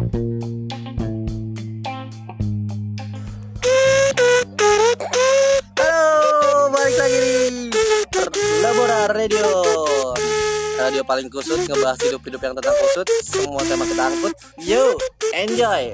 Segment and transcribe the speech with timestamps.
[0.00, 0.08] Halo,
[6.72, 7.52] balik lagi di
[8.64, 9.44] Labora Radio.
[10.80, 14.32] Radio paling kusut ngebahas hidup-hidup yang tentang kusut, semua tema kita angkut.
[14.64, 14.96] Yo,
[15.36, 15.92] enjoy.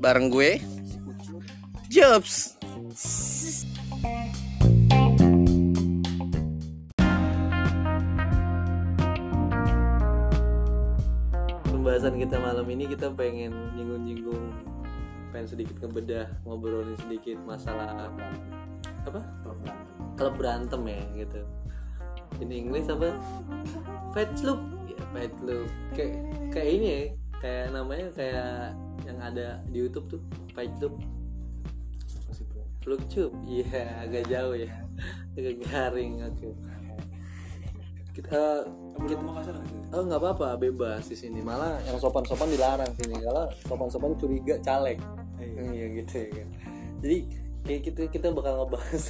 [0.00, 0.64] Bareng gue
[1.92, 2.56] Jobs.
[12.22, 14.54] Kita malam ini kita pengen nyinggung-nyinggung
[15.34, 18.06] pengen sedikit ngebedah ngobrolin sedikit masalah
[19.02, 19.26] apa?
[20.14, 21.42] Klub berantem ya gitu.
[22.38, 23.18] Ini Inggris apa?
[24.14, 25.66] Fight club ya fight club
[25.98, 26.14] kayak
[26.54, 27.02] kayak ini ya
[27.42, 30.22] kayak namanya kayak yang ada di YouTube tuh
[30.54, 30.94] fight club
[32.82, 34.70] Fluk Cup iya agak jauh ya.
[35.38, 36.50] Agak garing oke
[38.14, 39.24] kita kita
[39.92, 41.40] oh nggak apa-apa bebas di sini.
[41.40, 43.16] Malah yang sopan-sopan dilarang sini.
[43.20, 45.00] Kalau sopan-sopan curiga caleg.
[45.40, 45.86] Iya.
[46.00, 46.48] Gitu ya kan.
[47.02, 47.18] Jadi
[47.62, 49.04] kayak kita kita bakal ngebahas.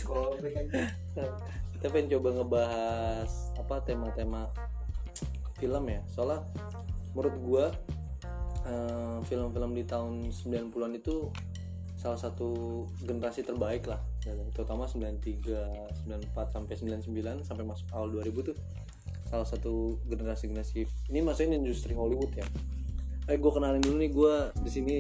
[1.73, 4.47] Kita pengen coba ngebahas apa tema-tema
[5.59, 6.01] film ya.
[6.07, 6.47] Soalnya
[7.11, 7.65] menurut gua
[8.63, 11.35] eh, film-film di tahun 90-an itu
[11.99, 13.99] salah satu generasi terbaik lah.
[14.23, 14.39] Kan?
[14.55, 18.57] terutama 93 94 sampai 99 sampai masuk awal 2000 tuh
[19.33, 22.45] salah satu generasi generasi ini maksudnya industri Hollywood ya?
[23.33, 24.97] Eh gue kenalin dulu nih gue di sini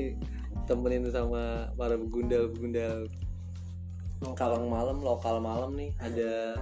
[0.64, 3.12] temenin sama para begundal begundal
[4.32, 5.92] kalang malam lokal malam nih.
[6.00, 6.56] Ada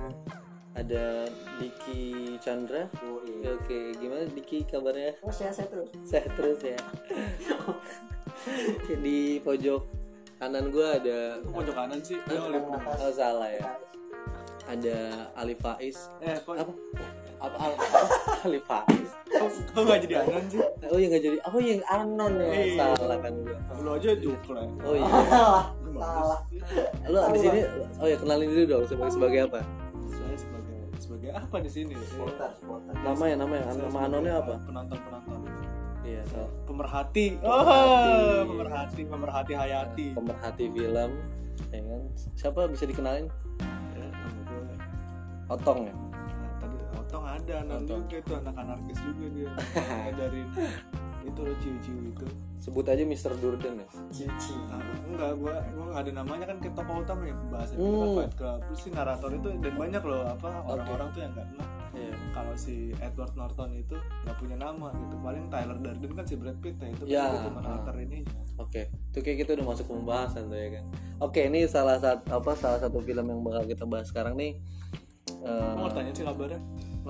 [0.75, 1.31] ada
[1.63, 2.91] Diki Chandra.
[3.47, 5.15] Oke gimana Diki kabarnya?
[5.23, 5.95] Oh, saya saya terus.
[6.03, 6.81] sehat terus ya.
[9.05, 9.87] Di pojok
[10.43, 12.19] kanan gue ada Kok pojok kanan sih?
[12.35, 12.51] Oh,
[12.83, 13.79] oh salah ya.
[14.67, 16.11] Ada Ali Faiz.
[16.19, 16.73] Eh, kok apa
[17.41, 17.73] apa Al
[18.45, 19.11] Ali Faiz
[19.67, 20.61] kok nggak jadi anan sih?
[20.85, 22.85] oh yang nggak jadi oh yang anon ya Iya.
[22.95, 24.63] salah kan gue Lu aja jukle.
[24.79, 25.09] oh iya
[25.91, 26.39] Salah.
[27.07, 27.61] Lu di sini
[27.97, 29.61] oh ya kenalin dulu dong sebagai sebagai apa
[30.07, 31.95] Saya sebagai sebagai apa di sini?
[31.99, 32.93] Supporter, supporter.
[33.01, 35.39] namanya namanya nama anonnya apa Penonton penonton.
[36.03, 37.27] iya salah Pemerhati.
[37.37, 38.13] Pemerhati.
[38.13, 40.07] Oh, pemerhati, pemerhati hayati.
[40.13, 41.11] pemerhati film
[41.67, 42.01] ya kan
[42.35, 43.27] siapa bisa dikenalin
[43.93, 44.77] Ya, nama gue.
[45.51, 45.95] Otong ya
[47.11, 48.07] Otong ada, anan Otong.
[48.07, 49.51] juga itu anak anarkis juga dia.
[50.07, 50.49] Ngajarin
[51.21, 52.27] itu loh ciu-ciu itu.
[52.57, 53.33] sebut aja Mr.
[53.37, 54.57] Durden ya Cici.
[54.69, 58.15] Nah, enggak gua gua nggak ada namanya kan kita tokoh utama ya kita Hmm.
[58.17, 61.69] Fight Club terus si narator itu dan banyak loh apa orang-orang tuh yang nggak kenal
[61.93, 66.35] iya kalau si Edward Norton itu nggak punya nama gitu paling Tyler Durden kan si
[66.37, 67.77] Brad Pitt ya itu kan cuma ah.
[67.81, 68.19] aktor ini
[68.57, 70.85] Oke, itu kayak kita udah masuk ke pembahasan tuh ya kan.
[71.17, 74.53] Oke, ini salah satu apa salah satu film yang bakal kita bahas sekarang nih.
[75.41, 76.61] Eh, mau tanya sih kabarnya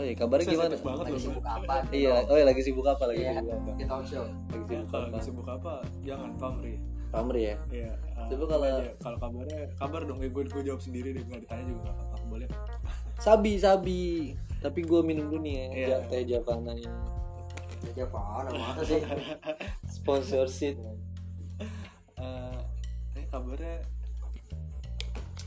[0.00, 0.72] oh iya, kabarnya gimana?
[0.72, 1.74] Sensitif banget Lagi loh sibuk apa?
[2.00, 3.32] Iya, oh iya lagi sibuk apa lagi Iya.
[3.36, 3.70] sibuk apa?
[3.70, 4.24] Di talk show.
[4.24, 4.96] Lagi sibuk apa?
[5.04, 6.74] lagi sibuk apa jangan pamri
[7.10, 7.56] Pamri ya.
[7.68, 7.90] Iya.
[8.14, 8.92] ah, Coba kalau- aja.
[8.96, 12.48] kalau kabarnya kabar dong gue gue jawab sendiri deh nggak ditanya juga nggak apa-apa boleh
[13.20, 14.02] Sabi, sabi.
[14.58, 15.86] Tapi gue minum dulu nih ya, Iya.
[15.90, 16.88] ja- teh Javana ya.
[17.80, 19.00] Pak, masa sih?
[19.98, 20.76] Sponsorship.
[22.16, 22.58] Eh,
[23.14, 23.80] eh kabarnya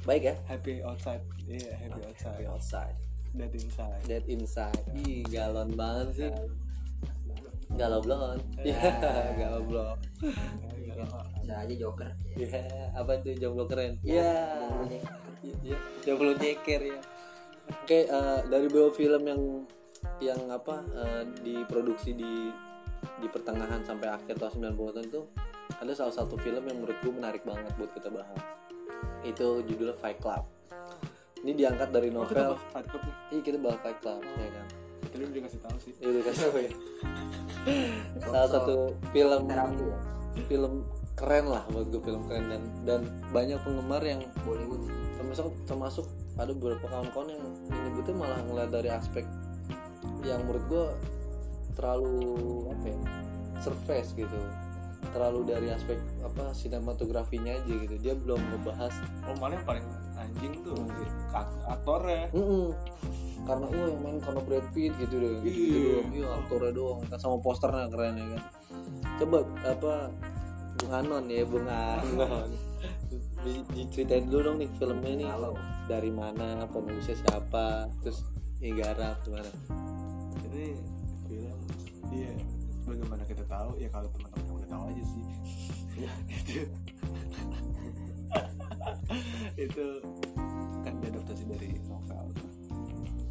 [0.04, 0.36] Baik ya.
[0.46, 2.98] happy outside iya happy outside Outside.
[3.34, 4.82] Dead inside Dead inside.
[4.94, 6.32] Ih, galon banget sih.
[7.74, 8.38] Galau blon.
[8.62, 8.82] Iya,
[9.42, 9.98] galau blon.
[11.42, 12.10] Bisa aja Joker.
[12.38, 13.98] Iya, apa tuh jomblo keren?
[14.06, 14.62] Iya.
[15.42, 17.00] Iya, jomblo nyeker ya.
[17.84, 19.42] Oke, eh, dari beberapa film yang
[20.22, 22.52] yang apa eh, diproduksi di
[23.20, 25.22] di pertengahan sampai akhir tahun 90-an itu
[25.80, 28.40] ada salah satu film yang menurut gue menarik banget buat kita bahas.
[29.26, 30.53] Itu judulnya Fight Club.
[31.44, 32.46] Ini diangkat dari kita novel.
[32.50, 34.68] bahas Fight Club nih Iya, kita bahas Fight Club, ya kan.
[35.04, 36.72] tadi udah dikasih tahu sih Ya, udah kasih tau ya.
[38.24, 38.76] salah satu
[39.10, 39.98] film Terapi ya.
[40.46, 40.74] film
[41.14, 44.82] keren lah buat gue film keren dan dan banyak penggemar yang Bollywood.
[45.16, 49.24] termasuk termasuk ada beberapa kawan-kawan yang menyebutnya malah ngeliat dari aspek
[50.22, 50.86] yang menurut gue
[51.74, 52.16] terlalu
[52.68, 52.98] apa ya
[53.60, 54.40] surface gitu
[55.10, 58.94] terlalu dari aspek apa sinematografinya aja gitu dia belum ngebahas
[59.24, 59.86] oh malah yang paling
[60.34, 60.82] anjing tuh
[61.30, 62.26] ak- aktornya.
[62.32, 62.74] Mm-mm.
[63.44, 65.76] karena oh yang main karena Brad Pitt gitu deh gitu, Iya.
[65.76, 66.08] doang.
[66.10, 67.00] Iya aktornya doang.
[67.06, 68.42] Kan sama posternya keren ya kan.
[69.20, 69.94] Coba apa
[70.74, 72.50] Bung Anon ya Bung Anon
[73.44, 75.30] Di- diceritain dulu dong nih filmnya nih.
[75.30, 75.52] Halo.
[75.84, 78.24] dari mana penulisnya siapa terus
[78.58, 79.52] yang garap gimana?
[80.42, 80.80] Ini
[81.28, 81.60] film
[82.10, 82.32] iya.
[82.84, 83.76] Bagaimana kita tahu?
[83.76, 85.24] Ya kalau teman-teman udah tahu aja sih.
[86.00, 86.64] Ya itu
[89.70, 89.86] itu
[90.84, 92.26] kan diadaptasi dari novel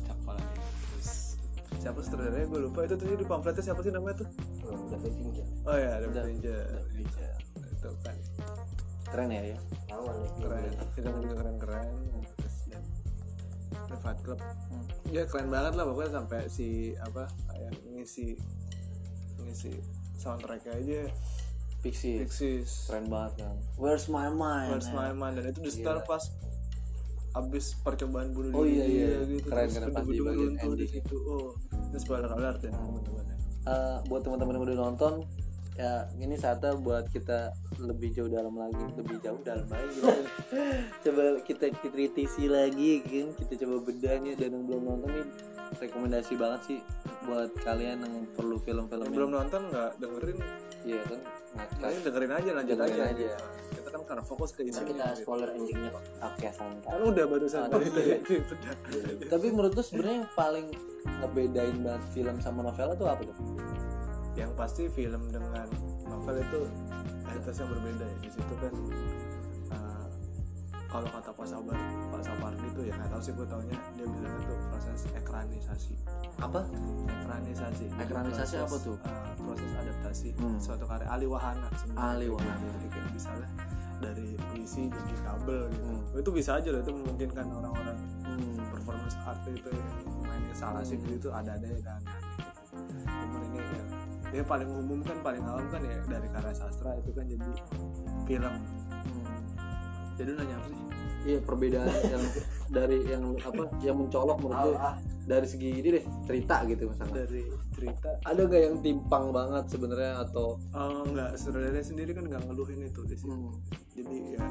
[0.06, 1.38] Cakwalan Inggris
[1.82, 2.86] siapa sutradaranya gue lupa.
[2.86, 4.28] Itu tuh di pamfletnya siapa sih namanya tuh?
[4.70, 5.46] Oh, David Fincher.
[5.66, 6.24] Oh ya Udah.
[6.30, 6.62] Fincher.
[7.58, 8.16] Itu kan.
[9.10, 9.58] Keren ya dia
[9.92, 10.72] tahu nih keren.
[10.96, 11.88] film juga keren keren
[12.40, 12.82] terus dan
[13.88, 14.40] The Fight Club.
[14.40, 14.84] Hmm.
[15.12, 18.40] ya keren banget lah pokoknya sampai si apa kayak ngisi
[19.42, 19.72] ngisi
[20.16, 21.00] soundtracknya aja
[21.82, 22.86] fiksi Pixies.
[22.86, 23.54] Keren banget kan?
[23.74, 25.34] Where's my mind Where's My Mind?
[25.36, 26.22] Dan itu di start pas
[27.32, 29.24] abis percobaan bunuh Oh, iya, iya.
[29.24, 30.86] gitu Keren, terus keren, pas di bagian ending.
[30.86, 31.16] situ.
[31.18, 33.36] Oh itu spoiler alert ya teman-teman ya.
[33.64, 35.12] Eh, buat teman-teman yang udah nonton
[35.72, 37.48] ya ini saatnya buat kita
[37.80, 39.96] lebih jauh dalam lagi lebih jauh dalam lagi.
[39.96, 40.28] Gimana?
[41.04, 43.32] coba kita kritisi lagi kan?
[43.34, 45.26] Kita coba bedanya dan yang belum nonton nih
[45.80, 46.78] rekomendasi banget sih
[47.24, 50.38] buat kalian yang perlu film-film yang yang- belum nonton nggak dengerin
[50.86, 51.20] iya kan?
[51.52, 53.30] Nah, ini dengerin aja lanjut Dengerin aja, aja.
[53.76, 55.20] kita kan karena fokus ke isinya kita gitu.
[55.24, 56.02] spoiler endingnya kok.
[56.32, 56.90] Oke santai.
[56.90, 57.60] Kan udah barusan.
[57.60, 58.16] Ah, tadi iya.
[59.32, 60.66] tapi menurut lu sebenarnya yang paling
[61.20, 63.36] ngebedain banget film sama novel itu apa tuh?
[64.32, 65.68] Yang pasti film dengan
[66.08, 66.60] novel itu
[67.28, 68.16] entitas yang berbeda ya.
[68.24, 68.72] Di situ kan
[70.92, 71.78] kalau kata Pak Sabar
[72.12, 75.94] Pak Sapardi itu ya nggak tahu sih gue taunya dia bilang itu proses ekranisasi
[76.36, 76.60] apa
[77.16, 78.96] ekranisasi Ekranisasi proses, apa tuh?
[79.00, 80.58] uh, proses adaptasi Hmm.
[80.58, 82.12] suatu karya Ali Wahana sebenarnya.
[82.12, 82.60] Ali Wahana.
[82.68, 83.48] jadi kayak misalnya
[83.98, 86.20] dari puisi jadi kabel gitu Hmm.
[86.20, 88.56] itu bisa aja loh itu memungkinkan orang-orang hmm.
[88.68, 89.88] performance art itu yang
[90.20, 91.08] mainnya salah sih Hmm.
[91.08, 92.20] gitu ada ada yang aneh
[93.02, 93.84] cuman ini ya
[94.28, 97.52] dia paling umum kan paling awam kan ya dari karya sastra itu kan jadi
[98.24, 98.54] film.
[100.22, 100.78] Jadi nanya apa sih?
[101.22, 101.86] Iya perbedaan
[102.18, 102.24] yang
[102.66, 107.22] dari yang apa yang mencolok menurut ah, dari segi ini deh cerita gitu misalnya.
[107.22, 108.08] dari cerita.
[108.22, 113.00] Ada nggak yang timpang banget sebenarnya atau oh enggak saudaranya sendiri kan nggak ngeluhin itu
[113.06, 113.54] di sini hmm,
[113.94, 114.42] jadi ya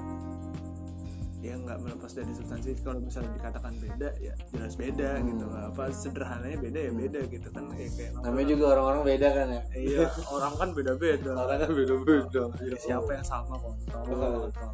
[1.42, 2.70] ya nggak melepas dari substansi.
[2.86, 5.26] Kalau misalnya dikatakan beda ya jelas beda Hmm.
[5.28, 7.64] gitu apa sederhananya beda ya beda gitu kan.
[7.74, 9.62] Ya kayak namanya juga orang-orang beda kan ya?
[9.74, 11.32] iya orang kan beda-beda.
[11.34, 12.42] Orang kan beda-beda.
[12.62, 14.72] Ya, siapa yang sama kontol kontol.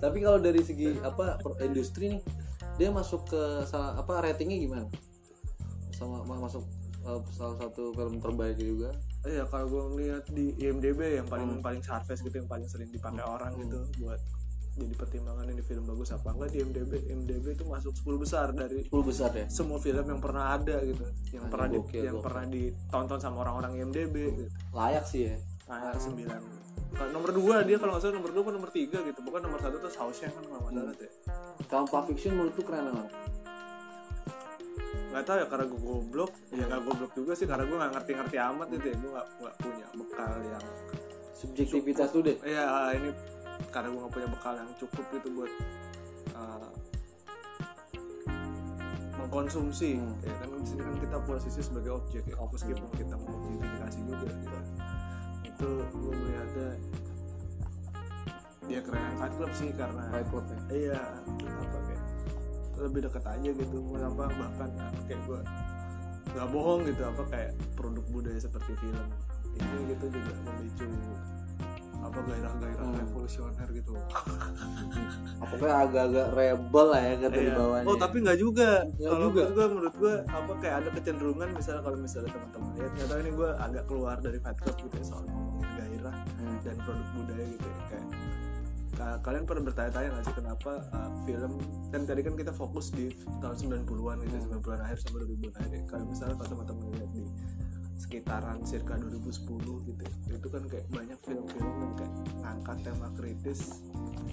[0.00, 2.20] Tapi kalau dari segi apa industri nih,
[2.74, 4.86] dia masuk ke salah apa ratingnya gimana?
[5.92, 6.64] Sama ma- masuk
[7.02, 8.90] uh, salah satu film terbaik juga.
[9.20, 11.34] Iya kalau gue ngeliat di IMDb yang Hmm.
[11.36, 14.16] paling paling surface gitu yang paling sering dipakai orang gitu buat
[14.70, 18.80] jadi pertimbangan ini film bagus apa enggak di IMDb IMDb itu masuk 10 besar dari
[18.80, 19.44] 10 besar ya.
[19.50, 21.04] semua film yang pernah ada gitu
[21.36, 22.24] yang Ah, pernah di, gokil, yang gokil.
[22.24, 25.36] pernah ditonton sama orang-orang IMDb gitu Layak sih ya.
[25.70, 26.40] Nah sembilan.
[26.90, 29.20] Kalau nomor dua dia kalau nggak salah nomor dua atau nomor tiga gitu.
[29.22, 31.10] Bukan nomor satu tuh House-nya kan kalau nggak salah ya.
[31.70, 33.14] Kalau Pulp Fiction menurut tuh keren banget.
[35.10, 36.32] nggak tahu ya karena gue goblok.
[36.50, 38.96] Ya nggak goblok juga sih karena gue nggak ngerti-ngerti amat gitu ya.
[38.98, 40.66] Gue nggak nggak punya bekal yang
[41.40, 42.36] Subjektivitas tuh deh.
[42.44, 43.10] ya ini
[43.70, 45.52] karena gue gak punya bekal yang cukup gitu buat
[46.36, 46.68] uh,
[49.22, 49.96] mengkonsumsi.
[49.96, 50.20] Hmm.
[50.20, 52.36] ya kan di sini kan kita posisi sebagai objek ya.
[52.36, 54.58] Meskipun kita mengobjektifikasi juga gitu
[55.60, 56.70] itu gue melihatnya
[58.64, 60.60] dia keren Fight Club sih karena Fight Club ya.
[60.72, 61.00] iya
[61.36, 62.04] apa kayak
[62.80, 64.70] lebih dekat aja gitu apa bahkan
[65.04, 65.40] kayak gue
[66.32, 69.08] nggak bohong gitu apa kayak produk budaya seperti film
[69.60, 70.88] ini gitu juga memicu
[72.00, 72.96] apa gairah-gairah Hmm.
[72.98, 73.92] revolusioner gitu
[75.40, 77.54] Pokoknya agak-agak rebel lah ya kata di Iya.
[77.56, 77.86] bawahnya.
[77.86, 79.40] oh tapi nggak juga Nggak kalau juga.
[79.40, 83.18] menurut gue menurut gue apa kayak ada kecenderungan misalnya kalau misalnya teman-teman lihat nggak tahu
[83.18, 86.56] ini gue agak keluar dari Fight Club gitu ya soal ngomongin gairah Hmm.
[86.60, 88.06] dan produk budaya gitu ya kayak
[88.92, 91.52] ka- kalian pernah bertanya-tanya nggak sih kenapa uh, film
[91.88, 93.04] kan tadi kan kita fokus di
[93.38, 93.88] tahun 90-an
[94.20, 94.44] gitu Hmm.
[94.56, 95.82] 90-an akhir sampai 2000-an akhir ya.
[95.86, 97.22] kalau misalnya kalau teman-teman lihat di
[98.00, 99.44] sekitaran circa 2010
[99.84, 103.60] gitu ya, itu kan kayak banyak film-film yang kayak ngangkat tema kritis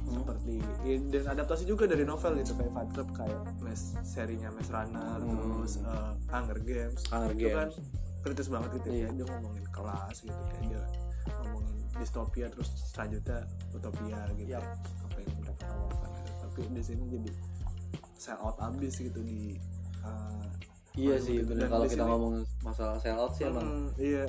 [0.08, 0.24] Hmm.
[0.24, 4.72] seperti ya, dan adaptasi juga dari novel gitu kayak Fight Club kayak mes serinya Maze
[4.72, 5.36] Runner Hmm.
[5.36, 7.76] terus uh, Hunger Games Hunger itu kan Games.
[8.18, 9.04] kritis banget gitu Iya.
[9.04, 10.82] ya dia ngomongin kelas gitu kayak dia
[11.36, 14.64] ngomongin distopia terus selanjutnya utopia gitu Yap.
[14.64, 14.72] ya.
[15.04, 16.32] apa yang mereka tawarkan gitu.
[16.40, 17.32] tapi di sini jadi
[18.16, 19.60] sell out abis gitu di
[20.02, 20.48] uh,
[20.98, 23.94] Iya sih, bener kalau kita ngomong masalah sell out sih emang.
[23.96, 24.26] iya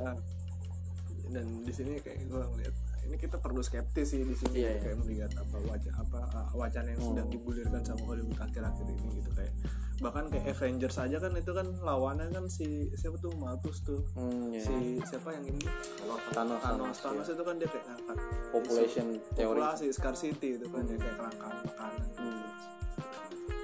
[1.26, 2.72] dan di sini kayak gue ngeliat
[3.02, 4.80] ini kita perlu skeptis sih di sini Iya, iya.
[4.82, 7.08] kayak melihat apa wajah apa uh, wacana yang Hmm.
[7.10, 9.52] sedang digulirkan sama Hollywood akhir-akhir ini gitu kayak
[9.98, 14.48] bahkan kayak Avengers aja kan itu kan lawannya kan si siapa tuh Malthus tuh Hmm,
[14.50, 14.60] iya.
[14.62, 17.34] si siapa yang ini Thanos, Thanos Thanos, Thanos iya.
[17.34, 18.16] itu kan dia kayak ngangkat
[18.50, 19.56] population teori.
[19.58, 22.44] populasi scarcity itu kan ya kayak kelangkaan makanan Hmm.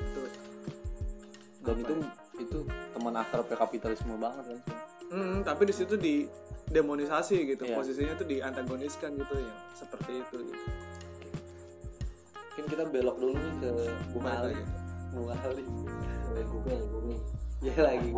[0.05, 0.23] itu
[1.63, 2.09] Dan apa itu ya?
[2.37, 2.59] Itu
[2.91, 4.61] teman akrab kapitalisme banget kan.
[5.13, 6.27] Hmm, tapi di situ di
[6.65, 7.77] demonisasi gitu Iya.
[7.77, 10.65] posisinya tuh diantagoniskan gitu ya seperti itu gitu
[12.55, 13.71] Mungkin kita belok dulu nih ke
[14.11, 14.57] Bung Balik Ali.
[15.13, 15.65] Bung Ali.
[17.61, 18.11] Ya lagi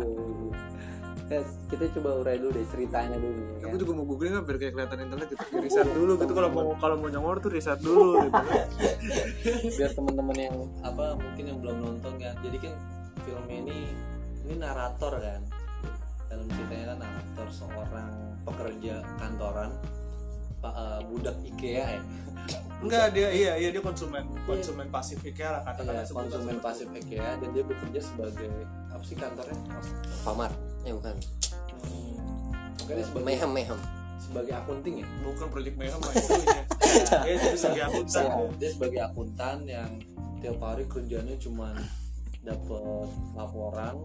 [1.27, 3.67] Guys, kita coba urai dulu deh ceritanya dulu ya kan?
[3.67, 5.43] Aku juga mau googling kan biar kayak kelihatan internet gitu.
[5.59, 8.41] Riset dulu gitu kalau mau kalau mau nyongor tuh riset dulu gitu.
[9.75, 12.73] biar teman-teman yang apa mungkin yang belum nonton kan jadi kan
[13.27, 13.77] filmnya ini
[14.47, 15.41] ini narator kan
[16.31, 18.09] dalam ceritanya kan narator seorang
[18.47, 19.71] pekerja kantoran
[20.63, 22.03] pak eh, budak IKEA ya
[22.77, 27.41] Enggak dia iya iya dia konsumen konsumen pasif IKEA lah katakanlah Iya, konsumen pasif IKEA
[27.41, 28.49] dan dia bekerja sebagai
[28.87, 29.57] apa sih kantornya
[30.23, 30.51] Famar.
[30.85, 31.15] Eh bukan.
[32.77, 33.79] mungkin dia sebagai Mehem, mehem.
[34.17, 36.63] sebagai akunting ya bukan project merah mah itu ya.
[37.25, 38.23] Ya itu sebagai akuntan.
[38.23, 39.91] Iya, dia sebagai akuntan yang
[40.39, 41.75] tiap hari kerjanya cuman
[42.45, 42.83] dapet
[43.35, 43.95] laporan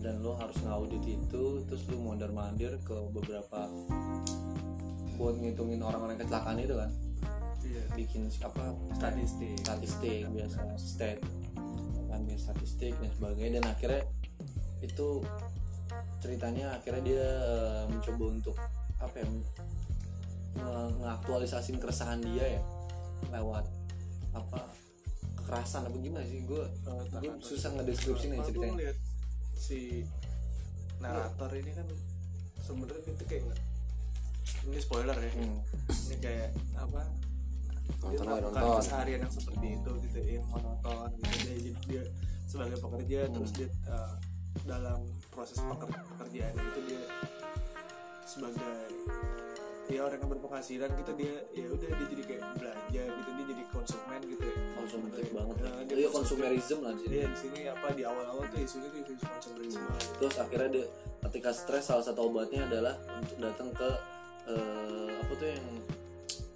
[0.00, 3.68] dan lo harus ngaudit itu terus lo mondar mandir ke beberapa
[5.16, 6.90] buat ngitungin orang-orang kecelakaan itu kan?
[7.66, 7.82] Iya.
[7.98, 8.62] bikin apa?
[8.94, 9.58] Statistik.
[9.58, 10.60] statistik biasa.
[10.78, 11.18] Stat.
[12.06, 13.58] Kan statistik dan sebagainya.
[13.58, 14.02] Dan akhirnya
[14.84, 15.24] itu
[16.20, 18.56] ceritanya akhirnya dia eh, mencoba untuk
[18.96, 19.28] apa ya
[21.04, 22.62] ngaktualisasin keresahan dia ya
[23.28, 23.64] lewat
[24.32, 24.60] apa
[25.42, 26.44] kekerasan apa gimana sih?
[26.44, 28.92] Gue gue susah ngedeskripsinya ceritanya
[29.56, 30.04] si
[30.98, 31.86] narator ini kan
[32.58, 33.44] sebenarnya itu kayak
[34.64, 35.58] ini spoiler ya Hmm.
[36.06, 37.02] ini kayak apa
[38.06, 42.02] dia melakukan keseharian yang seperti itu gitu yang monoton gitu dia, dia, dia
[42.46, 43.32] sebagai pekerja Hmm.
[43.34, 44.14] terus dia uh,
[44.64, 47.02] dalam proses peker- pekerjaan itu dia
[48.24, 48.76] sebagai
[49.88, 53.64] ya orang yang berpenghasilan gitu dia ya udah dia jadi kayak belanja gitu dia jadi
[53.68, 56.12] konsumen gitu ya konsumerisme banget Nah, dia konsumen.
[56.12, 59.86] konsumerisme lah di sini Iya di sini apa di awal-awal tuh isunya tuh isu konsumerisme.
[60.16, 60.86] terus akhirnya dia
[61.22, 63.88] ketika stres salah satu obatnya adalah untuk datang ke
[64.48, 65.66] eh, apa tuh yang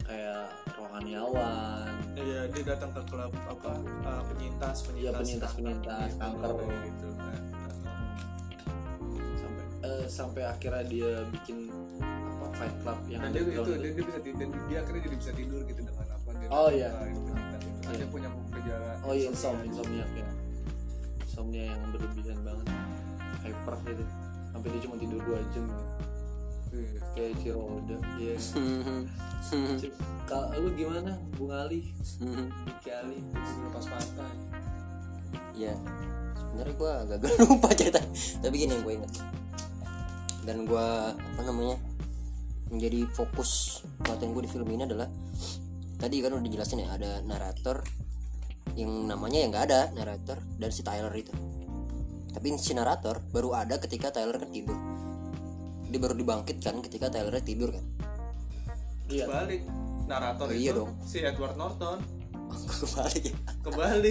[0.02, 0.44] kayak
[0.75, 3.72] rohaniawan Iya dia datang ke klub apa
[4.02, 6.50] uh, penyintas Iya, penyintas penyintas-penyintas kanker.
[6.82, 7.42] gitu kan.
[9.32, 11.70] sampai eh, sampai akhirnya dia bikin
[12.61, 15.33] fight club yang Nah, dia itu dia, dia bisa tidur, dan dia akhirnya jadi bisa
[15.33, 16.88] tidur gitu dengan apa dia Oh, iya.
[17.02, 17.21] itu.
[17.25, 17.97] Kan Iya.
[17.97, 20.29] Dia punya gejala oh iya insomnia insomnia ya
[21.21, 22.67] insomnia yang berlebihan banget.
[23.40, 24.05] Hyper gitu.
[24.50, 25.64] Sampai dia cuma tidur dua jam
[26.71, 27.00] Iya.
[27.11, 28.35] kayak Ciroda iya.
[29.81, 31.19] Cip, Kak, lu gimana?
[31.35, 31.90] Bung Ali
[32.62, 33.19] Diki Ali
[33.64, 34.31] lepas pantai.
[35.50, 35.75] ya
[36.37, 37.99] sebenarnya gue agak lupa cerita.
[38.38, 39.12] Tapi gini yang gue inget
[40.40, 41.76] dan gue apa namanya
[42.70, 45.10] menjadi fokus perhatian gue di film ini adalah
[45.98, 47.82] tadi kan udah dijelasin ya ada narator
[48.78, 51.34] yang namanya yang nggak ada narator dan si Tyler itu.
[52.30, 54.78] Tapi si narator baru ada ketika Tyler kan tidur.
[55.90, 57.84] Dia baru dibangkitkan ketika Tyler tidur kan.
[59.10, 59.26] Iya.
[59.26, 59.66] Balik
[60.06, 60.94] narator Oh, itu iya dong.
[61.02, 61.98] si Edward Norton.
[62.80, 63.24] Kebalik.
[63.30, 64.10] Ya kembali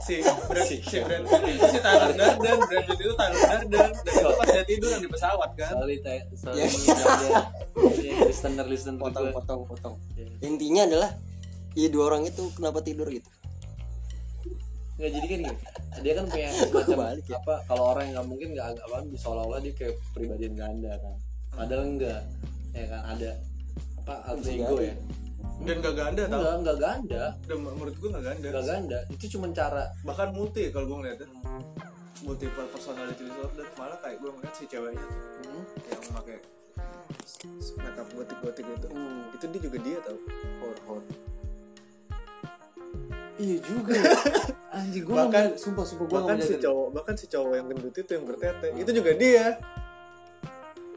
[0.00, 2.56] si Brad, si Brad Pitt itu si Tyler Durden.
[2.60, 3.68] Brad Pitt itu Tyler Durden.
[3.68, 5.72] Dan itu pas dia tidur yang di pesawat kan.
[5.76, 5.96] Sorry,
[6.36, 6.60] sorry.
[6.60, 7.40] Ya.
[8.40, 9.94] Listener listener potong potong potong.
[10.40, 11.10] Intinya adalah
[11.76, 13.28] iya dua orang itu kenapa tidur gitu?
[14.96, 15.56] Nggak jadi kan gini,
[16.00, 17.36] dia kan punya semacam kebalik ya.
[17.40, 21.14] apa kalau orang yang nggak mungkin nggak agak paham seolah-olah dia kayak pribadian ganda kan.
[21.52, 22.20] Padahal enggak
[22.72, 23.30] ya kan ada
[24.00, 24.94] apa alter ego ya.
[25.60, 26.40] Dan gak ganda tau.
[26.40, 30.72] Enggak enggak ganda dan menurut gue gak ganda enggak ganda itu cuma cara bahkan multi
[30.72, 31.28] kalau gue ngeliatnya.
[32.20, 36.36] Multiple personality disorder malah kayak gue ngeliat si ceweknya tuh, hmm, yang pakai
[37.76, 38.88] makeup gotik gotik itu
[39.32, 40.18] itu dia juga dia tau.
[40.60, 41.02] Hor hor
[43.36, 43.96] iya juga.
[44.76, 48.10] Anjing gue Bahkan- sumpah sumpah gue bahkan si cowok bahkan si cowok yang gendut itu
[48.10, 48.66] yang bertete.
[48.74, 49.46] Itu juga dia.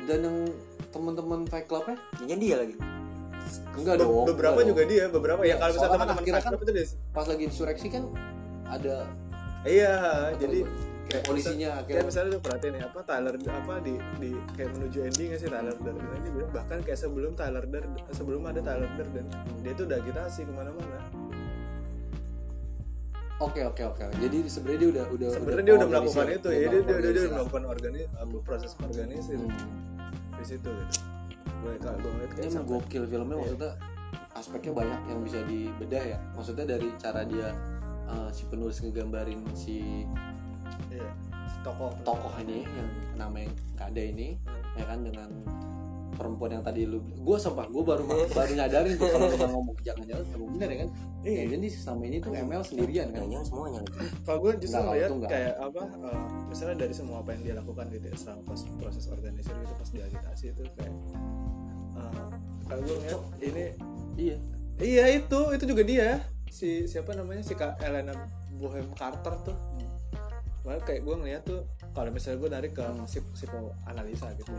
[0.04, 0.38] Dan yang
[0.92, 1.96] teman-teman fight clubnya?
[2.16, 2.76] Intinya dia lagi.
[3.74, 4.92] Enggak Be- dong beberapa enggak juga dong.
[4.92, 5.40] dia beberapa.
[5.42, 8.04] Ya Iya, kalau misalnya kan teman-teman fight club itu dia pas lagi insureksi kan
[8.64, 8.96] ada
[9.64, 9.96] iya
[10.36, 10.60] jadi
[11.04, 14.98] kayak polisinya kayak akhirnya misalnya lu perhatiin ya apa Tyler apa di di kayak menuju
[15.04, 19.26] endingnya sih Tyler Durden aja bahkan kayak sebelum Tyler Durden sebelum ada Tyler Durden
[19.62, 21.00] dia tuh udah agitasi ke mana-mana.
[23.42, 24.04] Oke oke oke.
[24.24, 27.64] Jadi sebenarnya dia udah udah sebenarnya dia udah melakukan itu ya dia, dia, dia, melakukan
[27.68, 30.40] organis apa, proses organisir Hmm.
[30.40, 30.96] di situ gitu.
[31.64, 33.72] Gue kalau gue ngeliat kayak emang sampai gokil filmnya maksudnya
[34.34, 36.18] aspeknya banyak yang bisa dibedah ya.
[36.38, 37.48] Maksudnya dari cara dia
[38.08, 40.08] uh, si penulis ngegambarin si
[40.90, 41.10] iya,
[41.62, 41.92] tokoh.
[42.02, 44.80] Tokoh ini yang namanya nggak ada ini Hmm.
[44.82, 45.30] ya kan dengan
[46.14, 48.06] perempuan yang tadi lu gue sumpah gue baru
[48.38, 50.90] baru nyadarin tuh kalau kita ngomong jangan-jangan emang bener ya kan?
[51.24, 51.34] Iya.
[51.34, 53.22] ya, jadi selama ini tuh ML sendirian kan.
[53.26, 53.80] Jangan semuanya.
[54.22, 57.86] Kalau gue justru ngeliat itu kayak apa eh, misalnya dari semua apa yang dia lakukan
[57.90, 60.94] gitu ya selama pas proses organisir gitu pas diagitasi itu kayak
[61.98, 62.28] eh,
[62.70, 63.66] kalau gue ngeliat ini
[64.18, 64.38] iya.
[64.74, 66.10] Iya itu itu juga dia.
[66.50, 67.42] Si siapa namanya?
[67.42, 68.14] Si kak Elena
[68.54, 69.58] Bohem Carter tuh
[70.64, 74.56] malah kayak gue ngeliat tuh kalau misalnya gue narik ke psik psikoanalisa gitu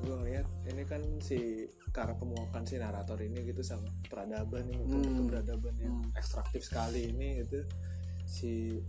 [0.00, 5.04] gue ngeliat ini kan si karena pemuakan si narator ini gitu sama peradaban nih untuk
[5.04, 5.28] Hmm.
[5.28, 7.60] peradaban yang ekstraktif sekali ini gitu
[8.24, 8.80] si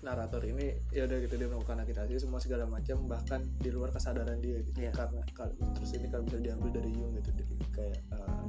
[0.00, 4.36] narator ini ya udah gitu dia melakukan agitasi semua segala macam bahkan di luar kesadaran
[4.36, 4.92] dia gitu Iya.
[4.92, 8.44] karena kalau terus ini kalau bisa diambil dari Jung gitu dari kayak eh,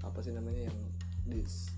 [0.00, 0.78] apa sih namanya yang
[1.24, 1.72] di s-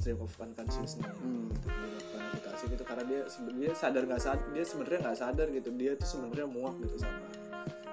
[0.00, 1.52] stream of unconsciousness Hmm.
[1.52, 2.82] gitu dia melakukan agitasi gitu.
[2.88, 5.68] Karena dia sebenarnya sadar nggak sadar dia sebenarnya nggak sadar gitu.
[5.76, 7.28] Dia tuh sebenarnya muak gitu sama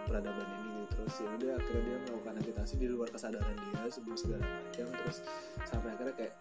[0.08, 0.94] peradaban ini gitu.
[1.04, 4.88] Terus ya udah akhirnya dia melakukan agitasi di luar kesadaran dia sebelum segala macam.
[4.88, 5.18] Terus
[5.62, 6.34] sampai akhirnya kayak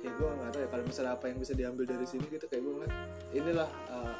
[0.00, 2.62] ya gue nggak tahu ya kalau misalnya apa yang bisa diambil dari sini gitu kayak
[2.64, 2.94] gue ngeliat
[3.36, 4.16] inilah uh,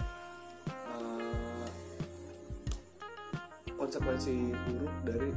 [0.93, 1.69] uh,
[3.75, 4.35] konsekuensi
[4.69, 5.33] buruk dari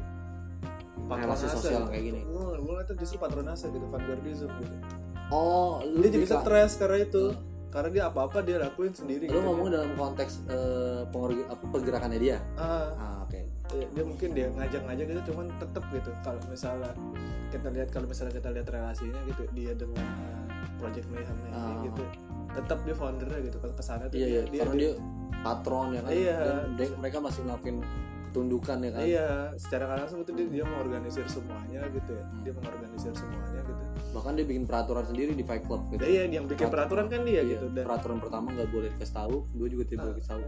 [1.04, 2.22] Relasi sosial kayak gini.
[2.24, 4.76] gue gue ngeliat tuh justru patronase gitu vanguardism gitu
[5.34, 7.26] oh lu dia jadi bisa- stres karena itu.
[7.68, 9.42] Karena dia apa apa dia lakuin sendiri lu gitu.
[9.42, 10.46] ngomong dalam konteks
[11.10, 12.38] pengorga- apa pergerakannya dia?
[12.54, 12.94] Ah.
[12.94, 13.42] Ah oke.
[13.74, 16.10] Ya, dia mungkin dia ngajak-ngajak gitu cuman tetep gitu.
[16.22, 16.92] Kalau misalnya
[17.50, 20.46] kita lihat kalau misalnya kita lihat relasinya gitu dia dengan uh,
[20.78, 21.82] Project Mayhem Ah.
[21.82, 22.06] gitu
[22.54, 24.42] tetap dia foundernya gitu kalau ke sana tuh iya iya.
[24.46, 24.92] dia, karena dia
[25.42, 26.12] patron ya kan?
[26.14, 26.38] Iya.
[26.38, 27.78] dan dia- mereka masih ngelakuin
[28.34, 32.42] tundukan ya kan iya secara langsung itu dia, dia mengorganisir semuanya gitu ya Hmm.
[32.42, 36.46] dia mengorganisir semuanya gitu bahkan dia bikin peraturan sendiri di Fight Club gitu iya yang
[36.46, 39.84] bikin peraturan kan dia Iya, gitu dan peraturan pertama nggak boleh dikasih tahu kedua juga
[39.86, 40.42] tidak boleh dikasih tahu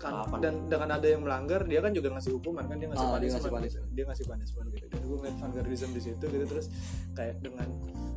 [0.00, 3.10] kan, dan dengan ada yang melanggar dia kan juga ngasih hukuman kan dia ngasih Ah,
[3.10, 3.54] dia punishment, ngasih gitu.
[3.54, 3.88] punishment.
[3.92, 6.66] dia ngasih punishment gitu dan gue ngeliat vanguardism di situ gitu terus
[7.12, 7.68] kayak dengan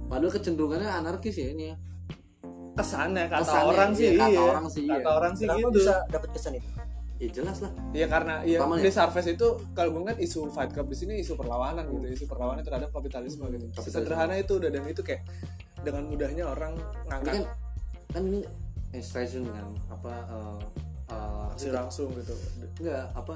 [0.07, 1.75] padahal kecenderungannya anarkis ya ini ya
[2.73, 4.41] kesannya kata Kesannya, orang iya, sih kata iya.
[4.41, 4.93] orang sih, iya.
[4.95, 6.67] kata orang sih Kenapa gitu bisa dapat kesan itu?
[7.23, 7.71] Ya jelas lah.
[7.95, 8.91] Ya karena ya Pertama di.
[8.91, 12.63] Sarves itu kalau gue ngeliat isu Fight Club di sini isu perlawanan gitu isu perlawanan
[12.63, 13.65] terhadap kapitalisme gitu.
[13.71, 13.93] Kapitalisme.
[13.95, 15.23] sederhana itu udah dan itu kayak
[15.83, 17.43] dengan mudahnya orang ini ngangkat kan
[18.13, 18.41] kan ini
[18.93, 20.59] extraction kan apa eh,
[21.11, 22.35] eh, aksi langsung gitu.
[22.83, 23.33] Enggak apa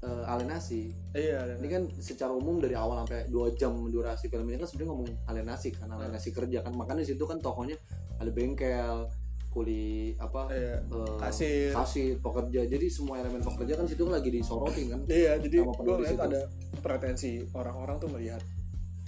[0.00, 0.82] eh, alienasi.
[1.12, 4.68] Iya dan ini kan secara umum dari awal sampai dua jam durasi film ini kan
[4.68, 6.72] sebenarnya ngomong alienasi kan alienasi kerja kan.
[6.72, 7.76] Makanya di situ kan tokohnya
[8.20, 9.08] ada bengkel
[9.50, 11.74] kuli apa iya, eh, kasir.
[11.74, 12.62] kasir pekerja.
[12.70, 16.40] Jadi semua elemen pekerja kan situ kan lagi disorotin kan iya jadi gue ada
[16.78, 18.38] pretensi orang-orang tuh melihat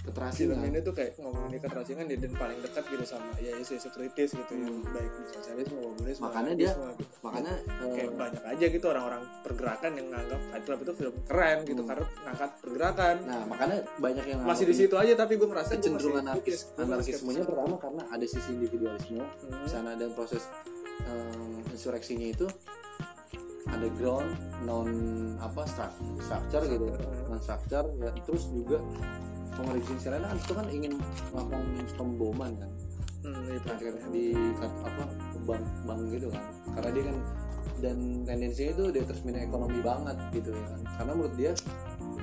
[0.03, 3.55] keterasian film kan ini tuh kayak ngomongin keterasingan dia dan paling dekat gitu sama ya
[3.55, 7.03] isu-isu kritis gitu yang baik di sosialisme komunisme Makanya dia- gitu.
[7.21, 11.57] makanya eh, kayak banyak aja gitu orang-orang pergerakan yang nganggap Fight Club itu film keren
[11.61, 11.89] gitu Hmm.
[11.89, 15.95] karena ngangkat pergerakan nah makanya banyak yang masih di situ aja tapi gue merasa gua
[15.95, 16.11] masih
[16.77, 19.55] anarkismenya pertama karena ada sisi individualisme Hmm.
[19.57, 20.43] di sana ada proses
[21.05, 22.47] um, insureksinya itu
[23.65, 24.29] ada ground
[24.61, 24.89] non
[25.39, 26.85] apa stru- structure gitu
[27.25, 28.77] non structure ya terus juga
[29.55, 30.93] pengerjaan Sirena kan itu kan ingin
[31.31, 31.61] melakukan
[31.95, 32.71] pemboman kan.
[33.23, 33.67] Hmm, itu.
[33.71, 34.25] akhirnya di
[34.59, 35.03] apa
[35.47, 36.43] bank bank gitu kan.
[36.75, 37.17] Karena dia kan
[37.79, 40.79] dan tendensinya itu determinan ekonomi banget gitu ya kan.
[40.99, 41.51] Karena menurut dia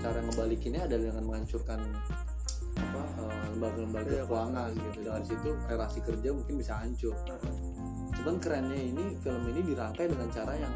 [0.00, 1.80] cara ngebalikinnya adalah dengan menghancurkan
[2.80, 4.98] apa eh, lembaga-lembaga Iya, keuangan gitu.
[5.04, 7.14] Dari situ relasi kerja mungkin bisa hancur.
[8.20, 10.74] Cuman kerennya ini film ini dirangkai dengan cara yang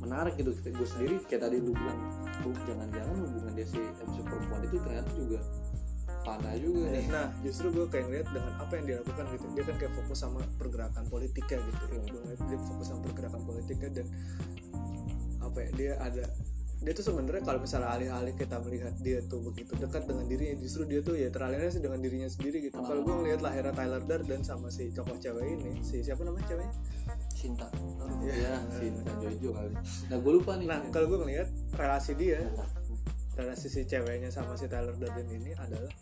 [0.00, 2.00] menarik gitu gue sendiri kayak tadi lu bilang
[2.44, 5.38] lu jangan-jangan hubungan dia si MC perempuan itu ternyata juga
[6.20, 9.46] panah juga nih Nah, justru gue kayak ngeliat dengan apa yang dia lakukan gitu.
[9.56, 11.84] Dia kan kayak fokus sama pergerakan politiknya gitu.
[11.88, 12.04] Hmm.
[12.06, 14.06] Gue ngeliat dia fokus sama pergerakan politiknya dan
[15.40, 16.24] apa ya, dia ada
[16.80, 20.88] dia tuh sebenarnya kalau misalnya alih-alih kita melihat dia tuh begitu dekat dengan dirinya justru
[20.88, 22.80] dia tuh ya teralienasi dengan dirinya sendiri gitu.
[22.80, 26.72] Kalau gue ngeliat lahirnya Tyler Durden sama si tokoh cewek ini si siapa namanya ceweknya
[27.36, 27.68] Cinta.
[28.24, 29.72] ya Cinta Jojo kali.
[30.08, 30.66] Nah gue lupa nih.
[30.72, 32.48] Nah kalau gue ngeliat relasi dia
[33.36, 35.92] relasi si ceweknya sama si Tyler Durden ini adalah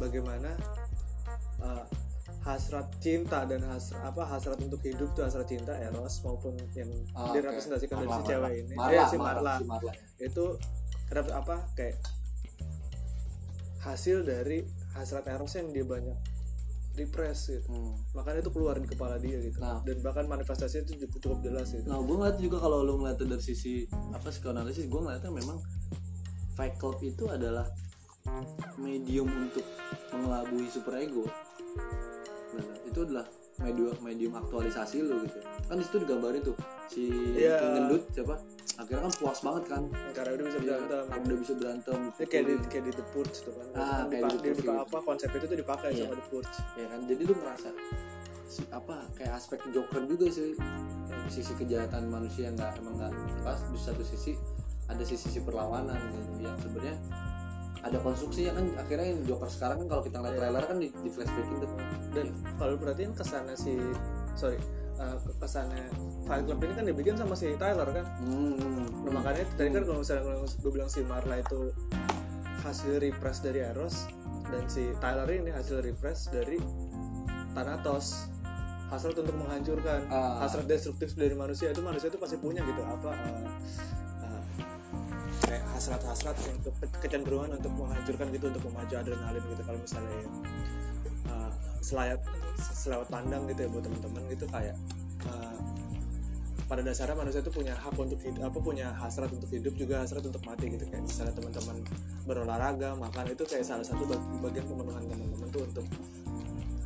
[0.00, 0.56] bagaimana
[1.60, 1.84] uh,
[2.42, 7.30] hasrat cinta dan hasrat apa hasrat untuk hidup tuh hasrat cinta eros maupun yang Ah,
[7.30, 9.92] direpresentasikan dari si cewek ini Marla, Eh, si Marla, Marla si Marla.
[10.18, 10.44] itu
[11.30, 11.96] apa kayak
[13.80, 16.18] hasil dari hasrat eros yang dia banyak
[16.92, 17.96] repress gitu Hmm.
[18.12, 19.80] makanya itu keluar di kepala dia gitu Nah.
[19.80, 23.16] dan bahkan manifestasinya itu cukup, cukup jelas gitu Nah, gue ngeliat juga kalau lu ngeliat
[23.16, 23.72] dari sisi
[24.10, 25.56] apa psikoanalisis, gue ngeliatnya memang
[26.52, 27.64] Fight Club itu adalah
[28.76, 29.64] medium untuk
[30.12, 31.24] mengelabui superego.
[31.24, 32.11] Nah,
[32.92, 33.24] itu adalah
[33.58, 35.40] medium medium aktualisasi lu gitu.
[35.64, 37.56] Kan di situ digambarin tuh si Iya.
[37.58, 38.34] King gendut siapa?
[38.74, 39.82] Akhirnya kan puas banget kan.
[40.12, 41.98] karena udah bisa Dia berantem udah bisa berantem.
[42.22, 43.66] Kayak di kayak di The Purge tuh kan.
[43.72, 44.82] Ah, Kan kayak dipa- di The Purge.
[44.82, 46.00] apa konsep itu tuh dipakai Iya.
[46.02, 46.54] sama The Purge.
[46.74, 47.68] ya kan jadi lu ngerasa
[48.44, 50.52] si apa kayak aspek joker juga sih
[51.26, 54.36] sisi kejahatan manusia nggak emang nggak pas di satu sisi
[54.84, 56.96] ada sisi sisi perlawanan gitu yang sebenarnya
[57.82, 60.40] ada konstruksinya kan akhirnya yang joker sekarang kan kalau kita ngeliat Iya.
[60.46, 61.70] trailer kan di, di flashbackin tuh
[62.14, 63.74] Dan kalau perhatiin ke sana si
[64.38, 64.58] sorry
[65.02, 65.90] uh, kesannya
[66.24, 69.06] Fight Club ini kan dibikin sama si Tyler kan hmm.
[69.06, 71.74] nah, makanya tadi kan kalau misalnya gue bilang si Marla itu
[72.62, 74.06] hasil repress dari Eros
[74.46, 76.62] dan si Tyler ini hasil repress dari
[77.52, 78.30] Thanatos
[78.92, 80.44] hasrat untuk menghancurkan Ah.
[80.44, 83.48] hasrat destruktif dari manusia itu manusia itu pasti punya gitu apa uh, uh,
[85.46, 89.62] kayak hasrat-hasrat untuk ke- kecenderungan untuk menghancurkan gitu untuk memacu adrenalin gitu.
[89.62, 90.18] Kalau misalnya
[91.30, 91.50] uh,
[91.82, 92.20] selayat
[92.58, 94.76] selewat pandang gitu ya buat teman-teman gitu kayak
[95.26, 95.56] uh,
[96.70, 100.24] pada dasarnya manusia itu punya hak untuk hidup apa punya hasrat untuk hidup juga hasrat
[100.24, 100.84] untuk mati gitu.
[100.88, 101.76] Kayak misalnya teman-teman
[102.24, 105.86] berolahraga makan itu kayak salah satu bag- bagian pemenuhan teman-teman tuh untuk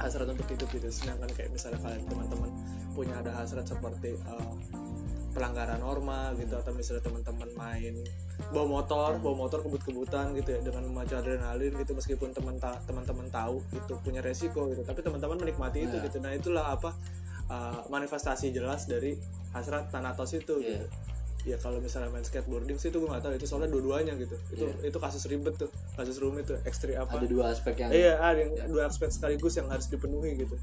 [0.02, 0.88] hasrat untuk hidup gitu.
[0.90, 2.50] Sedangkan kayak misalnya kalian teman-teman
[2.98, 4.52] punya ada hasrat seperti uh,
[5.36, 7.94] pelanggaran norma gitu atau misalnya teman-teman main
[8.48, 13.28] bawa motor bawa motor kebut-kebutan gitu ya dengan memacu adrenalin gitu meskipun teman ta- teman-teman
[13.28, 16.04] tahu itu punya resiko gitu tapi teman-teman menikmati itu Iya.
[16.04, 16.16] gitu.
[16.18, 16.96] Nah itulah apa
[17.46, 19.20] uh, manifestasi jelas dari
[19.52, 20.80] hasrat Thanatos itu Iya.
[20.80, 20.86] gitu.
[21.46, 24.34] Ya kalau misalnya main skateboarding sih itu gue nggak tahu itu soalnya dua-duanya gitu.
[24.50, 27.12] Itu itu kasus ribet tuh kasus rumit tuh ekstrim apa.
[27.14, 30.56] Ada dua aspek yang iya ada yang dua aspek sekaligus yang harus dipenuhi gitu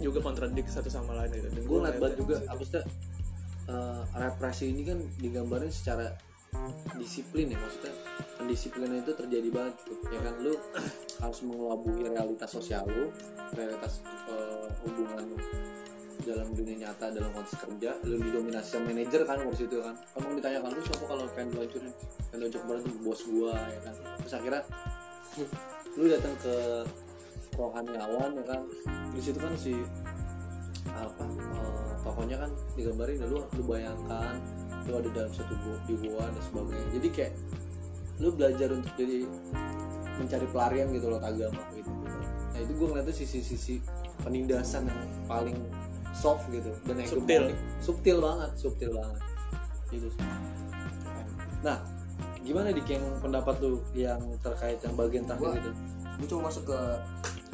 [0.00, 1.48] juga kontradik satu sama lain gitu.
[1.52, 2.84] Dan gue ngeliat banget juga apa sih
[3.66, 6.12] eh, represi ini kan digambarin secara
[6.96, 7.92] disiplin ya maksudnya
[8.40, 10.34] pendisiplinan itu terjadi banget gitu ya kan?
[10.40, 10.52] Lu
[11.22, 13.12] harus mengelabui realitas sosial lu
[13.56, 15.24] realitas eh, hubungan
[16.26, 19.94] dalam dunia nyata dalam konteks kerja lu didominasi sama manajer kan waktu itu kan?
[20.16, 21.92] Kamu ditanyakan lu siapa kalau pengen peluncurin
[22.32, 23.94] pengen peluncurin kemarin tuh bos gua ya kan?
[24.24, 24.62] Terus akhirnya
[25.96, 26.54] lu datang ke
[27.56, 28.60] rohaniawan ya kan.
[29.12, 29.74] Di situ kan si
[30.86, 34.38] apa eh, tokonya kan digambarin lu lu bayangkan
[34.86, 36.88] lu ada dalam satu gua, di gua dan sebagainya.
[36.94, 37.32] Jadi kayak
[38.16, 39.26] lu belajar untuk jadi
[40.16, 41.90] mencari pelarian gitu loh agama gitu.
[42.56, 43.84] Nah itu gue ngeliatnya sisi-sisi
[44.24, 45.58] penindasan yang paling
[46.16, 47.52] soft gitu dan Subtil.
[47.84, 49.20] subtil banget subtil banget.
[49.92, 50.08] Gitu
[51.60, 51.82] nah
[52.40, 55.72] gimana dik yang pendapat lu yang terkait yang bagian terakhir Gua- itu?
[56.16, 56.78] gue coba masuk ke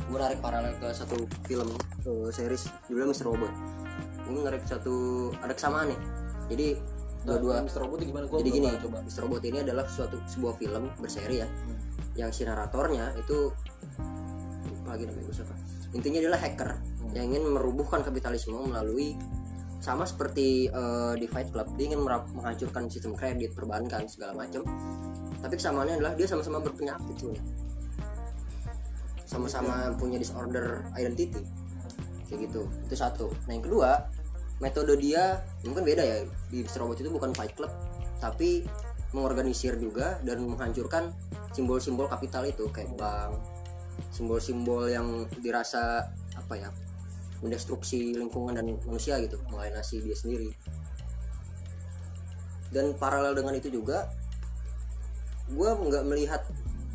[0.08, 1.68] gue narik paralel ke satu film
[2.02, 2.68] ke series.
[2.90, 3.26] Judulnya Mr.
[3.30, 3.52] Robot.
[4.26, 4.94] Gue narik satu
[5.38, 6.00] ada kesamaan nih.
[6.52, 6.68] Jadi
[7.22, 7.80] dua-dua Mr.
[7.86, 8.24] Robot gimana?
[8.26, 8.98] Gua jadi gini coba.
[9.02, 9.20] Mr.
[9.26, 11.48] Robot ini adalah suatu sebuah film berseri ya
[12.12, 13.48] yang si naratornya itu
[14.84, 15.54] lagi namanya gue siapa.
[15.96, 16.70] Intinya adalah hacker
[17.16, 19.16] yang ingin merubuhkan kapitalisme melalui
[19.82, 24.62] sama seperti eh, di Fight Club dia ingin menghancurkan sistem kredit perbankan segala macam
[25.42, 27.42] tapi kesamaannya adalah dia sama-sama berpenyakit sebenarnya
[29.32, 31.40] sama-sama punya disorder identity.
[32.28, 32.68] Kayak gitu.
[32.84, 33.26] Itu satu.
[33.48, 34.04] Nah yang kedua
[34.60, 36.16] metode dia mungkin beda ya
[36.52, 36.60] di.
[36.68, 37.72] Robot itu bukan Fight Club
[38.20, 38.62] tapi
[39.12, 41.10] mengorganisir juga dan menghancurkan
[41.52, 43.36] simbol-simbol kapital itu kayak bank
[44.08, 46.70] simbol-simbol yang dirasa apa ya
[47.44, 50.48] mendestruksi lingkungan dan manusia gitu mengalienasi dia sendiri.
[52.72, 54.08] Dan paralel dengan itu juga
[55.50, 56.42] gue nggak melihat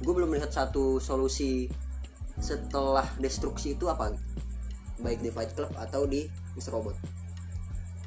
[0.02, 1.70] gue belum melihat satu solusi
[2.38, 4.14] setelah destruksi itu apa?
[4.98, 6.26] Baik di Fight Club atau di
[6.58, 6.74] Mr.
[6.74, 6.98] Robot?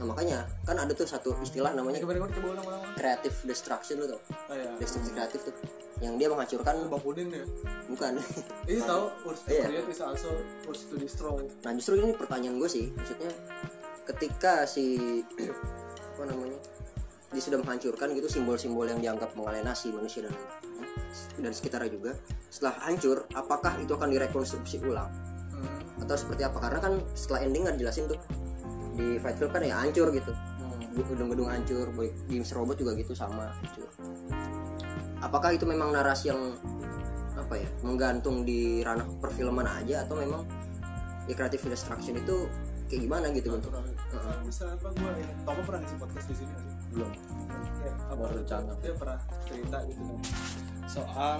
[0.00, 2.16] Nah makanya kan ada tuh satu istilah namanya coba
[2.56, 5.54] ulang-ulang creative destruction tau oh ya destruksi kreatif tuh.
[6.00, 7.44] Yang dia menghancurkan Bakunin ya?
[7.84, 8.16] Bukan.
[8.70, 9.64] Ini tahu urge to Iya.
[9.68, 10.32] create is also
[10.64, 11.44] urge to destroy.
[11.60, 12.88] Nah justru ini pertanyaan gue sih.
[12.96, 13.28] Maksudnya
[14.08, 14.96] ketika si
[16.16, 16.56] apa namanya
[17.30, 20.34] dia sudah menghancurkan gitu simbol-simbol yang dianggap mengalienasi manusia dan
[21.38, 22.12] dan sekitarnya juga.
[22.50, 25.10] Setelah hancur apakah itu akan direkonstruksi ulang?
[25.60, 26.02] Hmm.
[26.02, 26.56] atau seperti apa?
[26.56, 28.18] Karena kan setelah ending nggak dijelasin tuh.
[28.96, 30.32] Di Fight Club kan ya hancur gitu.
[30.90, 32.58] Gedung-gedung hancur baik di Mr.
[32.58, 33.86] Robot juga gitu sama hancur.
[35.20, 36.56] Apakah itu memang narasi yang
[37.36, 40.02] apa ya menggantung di ranah perfilman aja?
[40.08, 40.48] Atau memang
[41.28, 42.48] di creative destruction itu
[42.88, 43.54] kayak gimana gitu?
[43.54, 44.36] Bentuk Heeh.
[44.48, 45.28] bisa apa gue ya?
[45.44, 47.12] Tomo pernah ngisi podcast di sini sih belum.
[47.80, 48.42] Ya, apa Baru
[48.82, 50.20] dia pernah cerita gitu kan
[50.90, 51.38] soal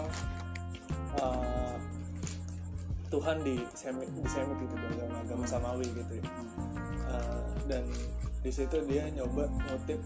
[1.18, 1.76] uh,
[3.10, 6.24] Tuhan di semit di semit gitu di agama agama samawi gitu ya.
[7.10, 7.82] Uh, dan
[8.40, 10.00] di situ dia nyoba ngutip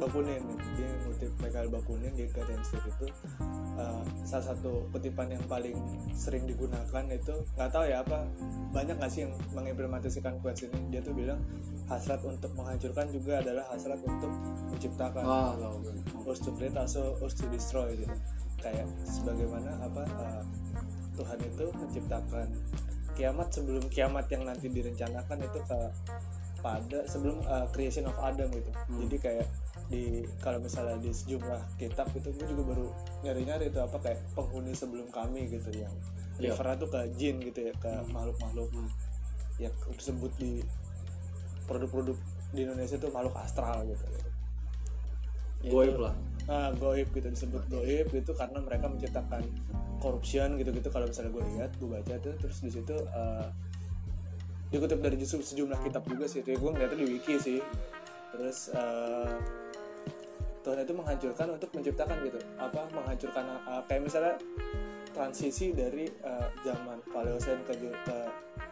[0.00, 0.42] Bakunin.
[0.74, 3.06] Dia ngutip Michael Bakunin di State itu
[3.76, 5.76] uh, salah satu kutipan yang paling
[6.16, 8.24] sering digunakan itu nggak tahu ya apa
[8.72, 10.80] banyak nggak sih yang mengimplementasikan quotes ini?
[10.88, 11.38] Dia tuh bilang
[11.86, 14.32] hasrat untuk menghancurkan juga adalah hasrat untuk
[14.72, 15.22] menciptakan.
[15.22, 15.72] Ah nggak
[16.24, 18.16] urge to create also urge to destroy gitu.
[18.60, 20.42] Kayak sebagaimana apa uh,
[21.16, 22.48] Tuhan itu menciptakan
[23.12, 25.78] kiamat sebelum kiamat yang nanti direncanakan itu ke
[26.60, 28.70] pada sebelum uh, creation of Adam gitu.
[29.04, 29.46] Jadi kayak
[29.90, 32.86] di kalau misalnya di sejumlah kitab itu gue juga baru
[33.26, 35.90] nyari-nyari itu apa kayak penghuni sebelum kami gitu yang
[36.40, 36.56] Iya.
[36.56, 38.68] refernya tuh ke jin gitu ya ke makhluk-makhluk.
[39.60, 40.64] Yang disebut di
[41.68, 42.16] produk-produk
[42.56, 44.04] di Indonesia itu makhluk astral gitu.
[45.68, 46.16] Goib lah.
[46.48, 49.44] Nah goib gitu disebut goib itu karena mereka menciptakan
[50.00, 50.88] corruption gitu-gitu.
[50.88, 53.52] Kalau misalnya gue lihat gue baca tuh terus di situ uh,
[54.72, 56.40] dikutip dari justru sejumlah kitab juga sih.
[56.40, 57.60] Itu gue ngeliatnya di wiki sih.
[58.32, 59.36] Terus uh,
[60.60, 62.38] Tuhan itu menghancurkan untuk menciptakan gitu.
[62.60, 62.84] Apa?
[62.92, 64.34] Menghancurkan uh, kayak misalnya
[65.10, 67.72] transisi dari uh, zaman Paleosen ke,
[68.12, 68.30] uh,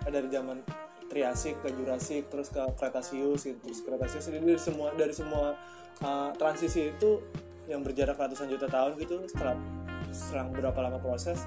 [0.09, 0.61] dari zaman
[1.09, 3.57] Triasik ke Jurasik terus ke Kretasius gitu.
[3.64, 5.57] Terus Kretasius jadi dari semua dari semua
[6.05, 7.24] uh, transisi itu
[7.68, 9.57] yang berjarak ratusan juta tahun gitu setelah
[10.12, 11.44] selang berapa lama proses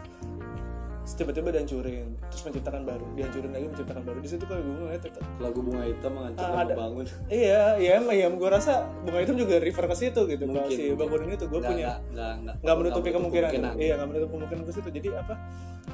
[1.01, 4.17] tiba-tiba dihancurin terus menciptakan baru dihancurin lagi menciptakan baru.
[4.19, 6.73] Di situ kalau gue ngeliat tetap lagu bunga hitam menghancurkan Ah, ada.
[6.73, 7.05] membangun.
[7.27, 10.43] Iya iya emang ya gue rasa bunga hitam juga refer ke situ gitu.
[10.45, 10.69] Mungkin.
[10.69, 13.73] si bangunan itu gue punya nggak- menutupi kemungkinan, kemungkinan.
[13.77, 14.89] iya nggak menutup kemungkinan ke situ.
[14.89, 15.33] Jadi apa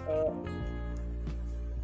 [0.05, 0.31] eh,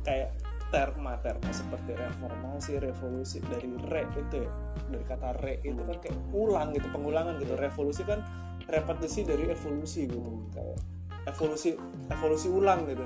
[0.04, 0.30] kayak
[0.68, 4.50] terma terma seperti reformasi revolusi dari re itu ya
[4.90, 7.54] dari kata re itu kan kayak ulang gitu pengulangan gitu.
[7.54, 8.20] Revolusi kan
[8.66, 10.50] repetisi dari evolusi gitu.
[10.52, 10.78] Kayak
[11.26, 11.76] evolusi
[12.10, 13.06] evolusi ulang gitu.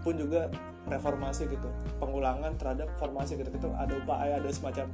[0.00, 0.46] Pun juga
[0.86, 1.66] reformasi gitu.
[1.98, 3.50] Pengulangan terhadap formasi gitu.
[3.50, 4.86] Itu ada upaya ada semacam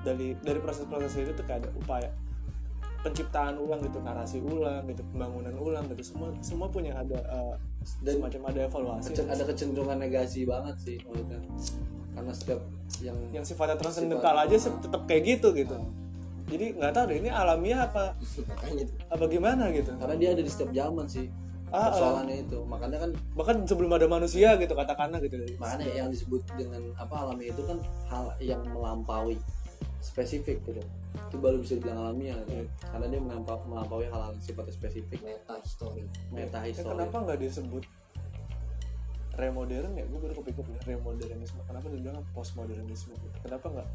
[0.00, 2.08] dari dari proses-proses itu tuh kayak ada upaya
[2.98, 6.02] penciptaan ulang gitu narasi ulang gitu pembangunan ulang gitu.
[6.04, 7.54] Semua semua punya ada eh,
[8.02, 9.08] Dan- semacam ada evaluasi.
[9.14, 11.38] Kecen- ada kecenderungan negasi banget sih maksudnya
[12.12, 12.60] karena setiap
[12.98, 15.78] yang yang sifatnya transendental aja se- tetap kayak gitu gitu.
[16.48, 18.18] Jadi nggak tahu deh ini alamiah apa
[19.14, 19.94] apa gimana gitu.
[19.94, 21.30] Karena dia ada di setiap zaman sih
[21.68, 22.58] Ah, persoalannya itu.
[22.64, 25.36] Makanya kan bahkan sebelum ada manusia gitu katakanlah gitu.
[25.60, 27.78] makanya yang disebut dengan apa alami itu kan
[28.08, 29.36] hal yang melampaui
[30.00, 30.82] spesifik gitu.
[31.28, 32.64] Itu baru bisa dibilang alamiah gitu.
[32.88, 35.18] karena dia melampau, melampaui hal-hal yang sifatnya spesifik.
[35.20, 37.84] Meta story meta Ya, histori kenapa nggak disebut
[39.38, 40.04] remodern ya?
[40.08, 43.36] Gue baru kepikir remodernisme kenapa dibilang postmodernisme gitu?
[43.44, 43.88] Kenapa nggak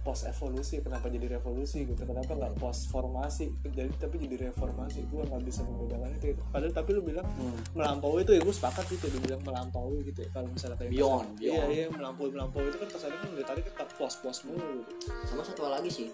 [0.00, 5.22] post evolusi kenapa jadi revolusi gitu kenapa nggak post formasi jadi tapi jadi reformasi gue
[5.22, 6.42] nggak bisa membedakan itu gitu.
[6.48, 7.28] padahal tapi lu bilang
[7.72, 11.36] melampaui itu ya gue sepakat gitu dibilang melampaui gitu ya kalau misalnya kayak Beyond, kesan-
[11.38, 11.70] iya beyond.
[11.76, 14.92] iya melampaui melampaui itu kan kesannya kan dari tadi kita pos pos mulu gitu
[15.28, 16.08] sama satu hal lagi sih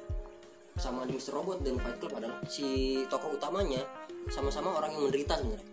[0.77, 1.33] sama di Mr.
[1.33, 2.67] Robot dan Fight Club adalah si
[3.07, 3.81] tokoh utamanya
[4.29, 5.73] sama-sama orang yang menderita sebenarnya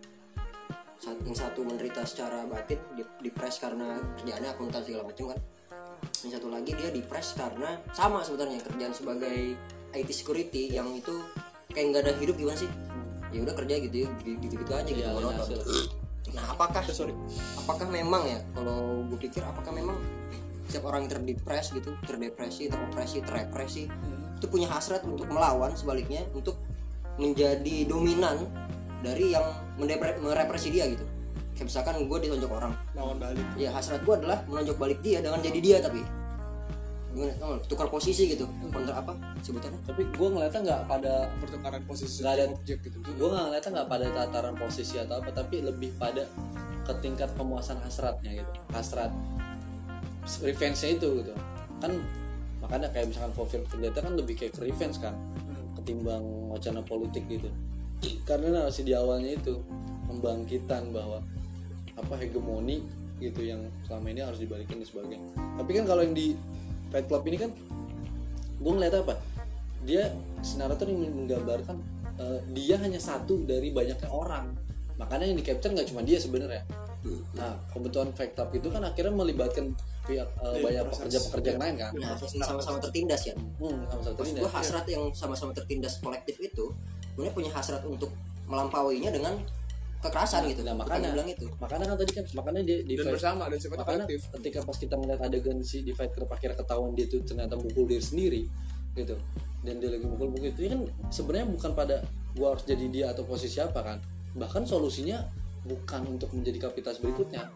[1.03, 5.39] yang satu menderita secara batin di- depres karena kerjaannya akuntan segala macam kan
[6.23, 9.59] yang satu lagi dia depres karena sama sebenarnya kerjaan sebagai
[9.91, 11.11] IT security yang itu
[11.69, 12.71] kayak nggak ada hidup gimana sih?
[13.33, 15.59] Ya udah kerja gitu gitu gitu aja gitu Iya, monoton hasil.
[16.33, 17.13] nah apakah sorry.
[17.59, 19.99] apakah memang ya kalau gue pikir apakah memang
[20.65, 23.83] setiap orang yang terdepres gitu terdepresi teropresi terrepresi
[24.33, 26.57] itu punya hasrat untuk melawan sebaliknya untuk
[27.19, 28.49] menjadi dominan
[29.03, 29.45] dari yang
[30.17, 31.05] merepresi dia gitu
[31.53, 32.73] kayak misalkan gue ditonjok orang.
[32.97, 33.45] Lawan balik.
[33.55, 36.01] Ya hasrat gue adalah menonjok balik dia dengan jadi dia tapi
[37.13, 38.49] gimana tau tukar posisi gitu.
[38.73, 39.13] Kontra apa?
[39.45, 39.77] Sebutannya?
[39.85, 42.97] Tapi gue ngeliatnya nggak pada pertukaran posisi Nggak ada- objek gitu.
[43.05, 46.25] Gue nggak ngeliatnya nggak pada tataran posisi atau apa tapi lebih pada
[46.83, 48.51] ke tingkat pemuasan hasratnya gitu.
[48.73, 49.13] Hasrat
[50.41, 51.33] revenge-nya itu gitu.
[51.77, 52.01] Kan
[52.65, 55.13] makanya kayak misalkan for Vendetta kan lebih kayak ke revenge kan
[55.77, 57.51] ketimbang wacana politik gitu.
[58.25, 59.59] Karena narasi di awalnya itu
[60.09, 61.21] membangkitan bahwa
[61.93, 62.81] apa hegemoni
[63.21, 65.29] gitu yang selama ini harus dibalikin dan sebagainya.
[65.33, 66.35] Tapi kan kalau yang di
[66.89, 67.51] Fight Club ini kan
[68.59, 69.15] gue ngeliat apa?
[69.83, 71.77] Dia si narator yang menggambarkan
[72.19, 74.51] eh, dia hanya satu dari banyaknya orang.
[74.97, 76.63] Makanya yang di capture nggak cuma dia sebenarnya.
[77.35, 81.75] Nah pembentukan Fight Club itu kan akhirnya melibatkan pihak eh, Iya, banyak pekerja-pekerja yang lain
[81.79, 81.91] kan?
[81.95, 83.35] Nah yang sama-sama tertindas ya?
[83.35, 86.65] Hmm, sama satu Maksud ini gue hasrat yang sama-sama tertindas kolektif itu
[87.13, 88.11] sebenarnya punya hasrat untuk
[88.47, 89.39] melampauinya dengan
[90.03, 90.61] kekerasan gitu.
[90.67, 91.47] Nah, makanya bilang itu.
[91.63, 94.21] Makanya kan tadi kan makanya dia di dan Fight- bersama dan sifatnya makanya kolektif.
[94.35, 97.87] ketika pas kita melihat adegan si di fight club akhirnya ketahuan dia tuh ternyata mukul
[97.87, 98.41] diri sendiri
[98.99, 99.15] gitu.
[99.63, 101.97] Dan dia lagi mukul-mukul itu kan sebenarnya bukan pada
[102.35, 103.97] gua harus jadi dia atau posisi apa kan.
[104.35, 105.23] Bahkan solusinya
[105.63, 107.47] bukan untuk menjadi kapitalis berikutnya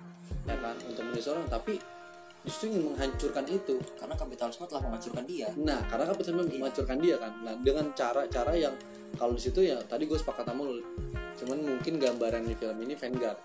[0.47, 1.45] ya kan untuk menjadi seorang.
[1.51, 1.75] Tapi
[2.47, 3.75] justru ingin menghancurkan itu.
[3.99, 5.51] Karena kapitalisme telah menghancurkan dia.
[5.59, 7.33] Nah karena kapitalisme menghancurkan dia kan.
[7.43, 8.71] Nah dengan cara-cara yang
[9.19, 10.79] kalau di situ ya tadi gue sepakat sama lu
[11.37, 13.39] cuman mungkin gambaran di film ini Vanguard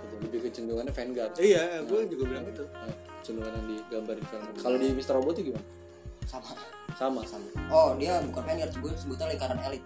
[0.00, 0.14] gitu.
[0.22, 4.42] lebih kecenderungannya Vanguard iya gue juga bilang itu Nah, cenderungan yang digambar di film.
[4.56, 5.12] Kalau di Mr.
[5.14, 5.66] Robot itu gimana?
[6.22, 6.48] sama
[6.92, 7.20] Sama.
[7.24, 9.82] sama oh dia bukan Vanguard gue sebutnya lingkaran elit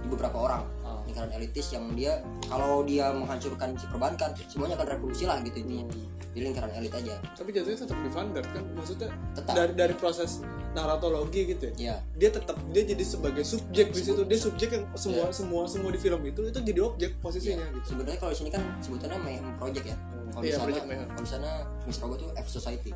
[0.00, 0.98] di beberapa orang Ah.
[1.04, 5.84] lingkaran elitis yang dia kalau dia menghancurkan si perbankan semuanya akan revolusi lah gitu intinya
[6.30, 9.52] di lingkaran elit aja tapi jatuhnya tetap di Vanguard kan maksudnya Tetap.
[9.52, 10.40] dari dari proses
[10.70, 11.74] naratologi gitu ya.
[11.76, 14.22] Ya dia tetap dia jadi sebagai subjek di situ.
[14.24, 17.94] Dia subjek yang semua semua semua di film itu itu jadi objek posisinya gitu.
[17.94, 19.96] Sebenarnya kalau di sini kan sebutannya mayhem project ya.
[20.30, 20.70] Kalau di Iya, sana
[21.10, 21.50] kalau di sana
[21.90, 22.00] Mr.
[22.06, 22.92] Robot itu F society.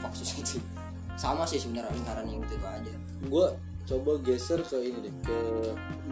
[0.00, 0.62] Foxus gitu
[1.20, 2.92] sama sih sebenarnya lingkaran yang itu, itu aja.
[3.28, 3.46] Gue
[3.84, 5.38] coba geser ke ini deh ke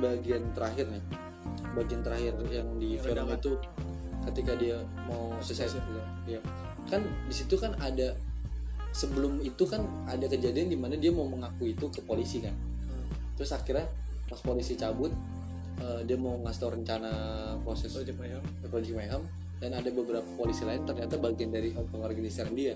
[0.04, 1.00] bagian terakhir nih.
[1.72, 3.52] Bagian terakhir yang di Yang film itu
[4.28, 4.76] ketika dia
[5.08, 5.80] mau selesai.
[6.28, 6.36] ya
[6.92, 8.12] kan di situ kan ada
[8.92, 12.54] sebelum itu kan ada kejadian di mana dia mau mengaku itu ke polisi kan.
[13.38, 13.86] Terus akhirnya
[14.28, 15.12] pas polisi cabut
[15.80, 17.10] eh, dia mau ngasih tau rencana
[17.62, 18.42] proses Project Mayhem.
[18.68, 19.22] Project Mayhem
[19.58, 22.74] dan ada beberapa polisi lain ternyata bagian dari pengorganisaran dia.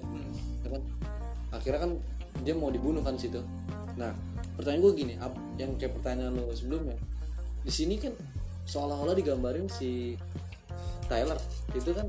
[0.62, 0.82] Ya kan?
[1.52, 1.92] Akhirnya kan
[2.42, 3.42] dia mau dibunuh kan situ.
[3.98, 4.14] Nah
[4.56, 6.96] pertanyaan gue gini ap- yang kayak pertanyaan lo sebelumnya
[7.62, 8.12] di sini kan
[8.68, 10.18] seolah-olah digambarin si
[11.08, 11.38] Tyler
[11.72, 12.06] itu kan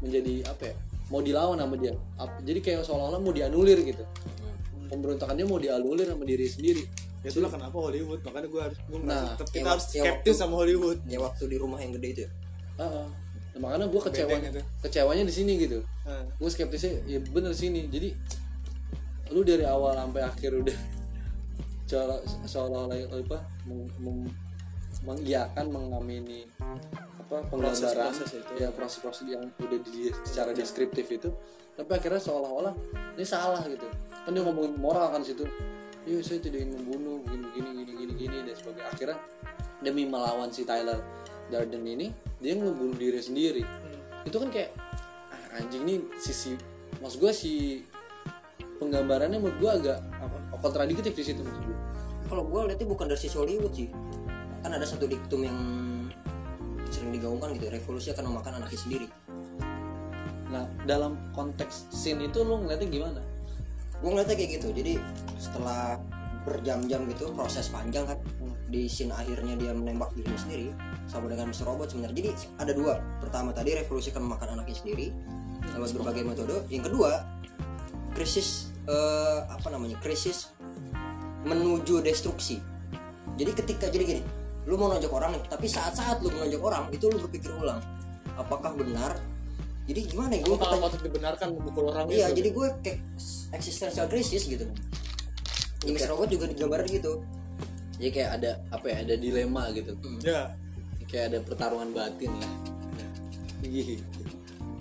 [0.00, 0.74] menjadi apa ya
[1.06, 1.94] mau dilawan sama dia.
[2.42, 4.02] Jadi kayak seolah-olah mau dianulir gitu.
[4.86, 6.82] Pemberontakannya mau dianulir sama diri sendiri.
[7.22, 10.14] Ya itulah kenapa Hollywood makanya gue harus gue Nah, tetap ya kita harus ya skeptis
[10.30, 10.98] waktu- sama Hollywood.
[11.04, 12.30] ya waktu di rumah yang gede itu ya?
[12.78, 13.06] Heeh.
[13.56, 14.36] Nah, makanya gue kecewa
[14.78, 15.78] kecewanya di sini gitu.
[16.06, 17.90] Nah, gue skeptisnya ya bener sini.
[17.90, 18.14] Jadi
[19.34, 20.78] lu dari awal sampai akhir udah
[21.90, 24.18] seolah seolah-olah apa meng, meng,
[25.02, 26.46] mengiyakan mengamini
[27.26, 28.52] apa penggambaran Proses-proses itu.
[28.62, 31.34] ya proses-proses yang udah di, secara deskriptif itu.
[31.74, 32.74] Tapi akhirnya seolah-olah
[33.18, 33.84] ini salah gitu.
[34.22, 35.42] Kan dia ngomongin moral kan situ.
[36.06, 38.86] Iya saya tidak ingin membunuh gini gini gini gini gini dan sebagainya.
[38.94, 39.18] Akhirnya
[39.82, 41.02] demi melawan si Tyler
[41.50, 43.62] Darden ini dia ngebunuh diri sendiri.
[44.22, 44.70] Itu kan kayak
[45.34, 46.54] ah, anjing nih sisi
[47.02, 47.82] maksud gue si
[48.78, 50.38] penggambarannya menurut gue agak apa?
[50.62, 51.78] kontradiktif di situ maksud gue
[52.26, 53.90] kalau gue lihatnya bukan dari sisi Hollywood sih.
[54.62, 55.58] Kan ada satu diktum yang
[56.90, 59.06] sering digaungkan gitu revolusi akan memakan anaknya sendiri.
[60.50, 63.20] Nah dalam konteks scene itu lo ngeliatnya gimana?
[63.98, 64.92] Gue ngeliatnya kayak gitu jadi
[65.40, 65.98] setelah
[66.46, 68.18] berjam-jam gitu proses panjang kan
[68.70, 70.70] di scene akhirnya dia menembak dirinya sendiri
[71.10, 71.66] sama dengan Mr.
[71.66, 72.16] Robot sebenarnya.
[72.22, 72.28] Jadi
[72.62, 72.94] ada dua.
[73.18, 75.06] Pertama tadi revolusi akan memakan anaknya sendiri
[75.74, 76.56] lewat berbagai metode.
[76.70, 77.26] Yang kedua
[78.14, 80.54] krisis eh, apa namanya krisis
[81.42, 82.62] menuju destruksi.
[83.36, 87.06] Jadi ketika jadi gini lu mau nonjok orang nih tapi saat-saat lu menonjok orang itu
[87.06, 87.78] lu berpikir ulang
[88.34, 89.14] apakah benar
[89.86, 92.42] jadi gimana ya gue kalau patut dibenarkan memukul orang Iya, itu.
[92.42, 92.98] jadi gue kayak
[93.54, 94.66] existential crisis gitu.
[95.86, 96.10] Mr.
[96.10, 97.22] Robot juga digambarin gitu.
[97.96, 100.52] ya kayak ada apa ya ada dilema gitu ya
[101.08, 102.52] kayak ada pertarungan batin lah
[103.64, 104.02] gitu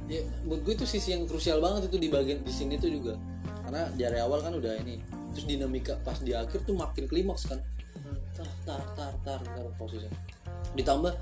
[0.10, 3.16] ya menurut gue itu sisi yang krusial banget itu di bagian di sini tuh juga
[3.64, 5.00] karena dari awal kan udah ini
[5.32, 7.62] terus dinamika pas di akhir tuh makin klimaks kan
[8.36, 10.12] tar tar tar tar tar prosesnya
[10.76, 11.14] ditambah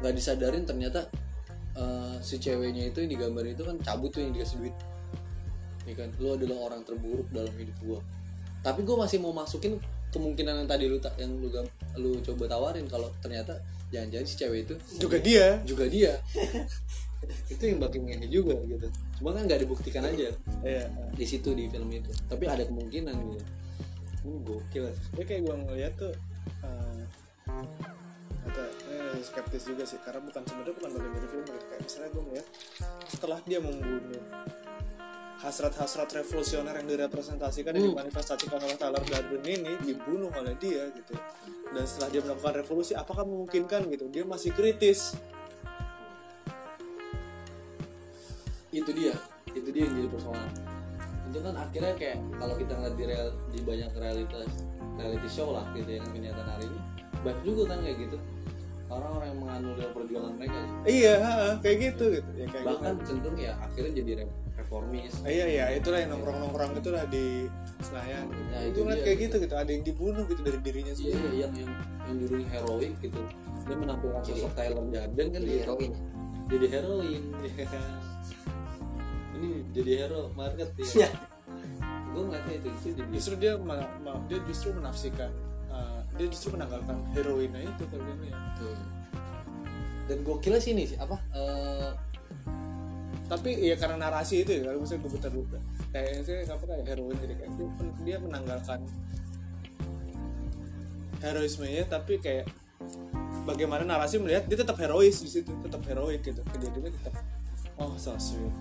[0.00, 1.10] nggak disadarin ternyata
[1.76, 4.76] eh, si ceweknya itu yang digambarin itu kan cabut tuh yang dikasih duit.
[5.88, 6.08] Ya kan?
[6.22, 8.00] Lu adalah orang terburuk dalam hidup gua.
[8.60, 9.80] Tapi gue masih mau masukin
[10.12, 11.48] kemungkinan yang tadi lu ta- yang lu
[11.96, 13.56] lu coba tawarin kalau ternyata
[13.88, 15.46] jangan-jangan si cewek itu juga dia.
[15.66, 16.12] Juga dia.
[17.52, 18.88] Itu yang bikin ngehe juga gitu.
[19.20, 20.32] Cuma kan nggak dibuktikan aja.
[20.64, 20.88] Iya.
[21.12, 22.08] Di situ di film itu.
[22.32, 23.44] Tapi ada kemungkinan gitu.
[24.24, 24.84] Ini gokil.
[25.20, 26.16] Ya kayak gue ngeliat tuh
[26.64, 27.02] eh,
[28.46, 31.66] kata eh, skeptis juga sih karena bukan sebenarnya bukan bagian dari film gitu.
[31.68, 32.46] Kayak misalnya gue ngeliat
[33.08, 34.24] setelah dia membunuh
[35.40, 41.16] hasrat-hasrat revolusioner yang direpresentasikan dan dimanifestasikan oleh Tyler Durden ini dibunuh oleh dia gitu.
[41.72, 44.04] Dan setelah dia melakukan revolusi apakah memungkinkan gitu?
[44.12, 45.16] Dia masih kritis.
[48.68, 49.16] Itu dia.
[49.50, 50.50] Itu dia yang jadi persoalan.
[51.32, 54.50] Itu kan akhirnya kayak kalau kita ngeliat di real, di banyak realitas
[55.00, 56.78] reality show lah gitu yang kenyataan hari ini.
[57.20, 58.16] Banyak juga kan kayak gitu.
[58.90, 60.58] Orang-orang yang menganulir perjuangan mereka.
[60.82, 63.06] Iya ha, kayak gitu gitu ya kayak bahkan gitu.
[63.06, 65.12] cenderung ya akhirnya jadi re- reformis.
[65.22, 67.46] Iya iya itulah yang nongkrong nongkrong itu lah di
[67.80, 69.34] Senayan Ya, itu itu ngeliat dia, kayak gitu.
[69.38, 71.36] gitu gitu ada yang dibunuh gitu dari dirinya iya sendiri.
[71.38, 71.70] yang yang
[72.04, 73.20] yang dulunya heroik gitu.
[73.64, 75.62] Dia menampilkan sosok Tyler Durden kan Jadi dia.
[75.62, 75.92] heroin.
[76.50, 77.22] jadi heroin.
[79.40, 81.08] Ini jadi hero market ya
[82.10, 85.30] gue ngeliatnya itu itu jadi justru dia ma- ma- dia justru menafsikan
[85.70, 88.84] uh, dia justru menanggalkan heroinnya itu kalau dia ya Hmm.
[90.04, 91.16] dan gokilnya sih ini sih apa?
[91.32, 91.90] Eh,
[93.24, 95.46] tapi ya karena narasi itu ya kalau misalnya gue bentar dulu
[95.94, 97.66] kayak saya apa kayak heroin gitu kayak dia,
[98.04, 98.80] dia menanggalkan
[101.20, 102.48] heroismenya tapi kayak
[103.44, 106.40] bagaimana narasi melihat dia tetap herois di situ tetap heroik gitu.
[106.42, 107.14] Kejadiannya tetap
[107.76, 108.52] oh so sweet.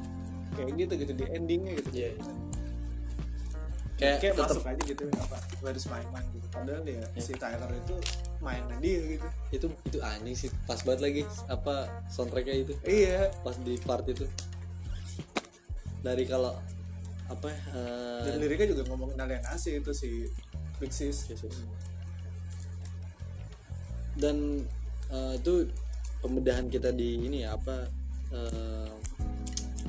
[0.55, 1.89] Kayak gitu gitu di endingnya gitu.
[1.91, 2.11] Iya.
[3.99, 6.47] Kayak, Kayak tetep- masuk aja gitu apa where's my mind gitu.
[6.49, 7.95] Padahal ya si Tyler itu
[8.39, 9.27] mainnya dia gitu.
[9.51, 11.21] Itu itu anjing sih pas banget lagi
[11.51, 11.75] apa
[12.07, 12.73] soundtracknya itu.
[12.87, 13.27] Iya.
[13.43, 14.23] Pas di part itu.
[15.99, 16.55] Dari kalau
[17.29, 20.25] apa eh, dan liriknya juga ngomongin alienasi itu si
[20.81, 21.29] Big Sis
[24.17, 24.63] dan
[25.11, 25.67] eh, itu
[26.19, 27.85] pembedahan kita di ini ya apa
[28.31, 28.89] eh,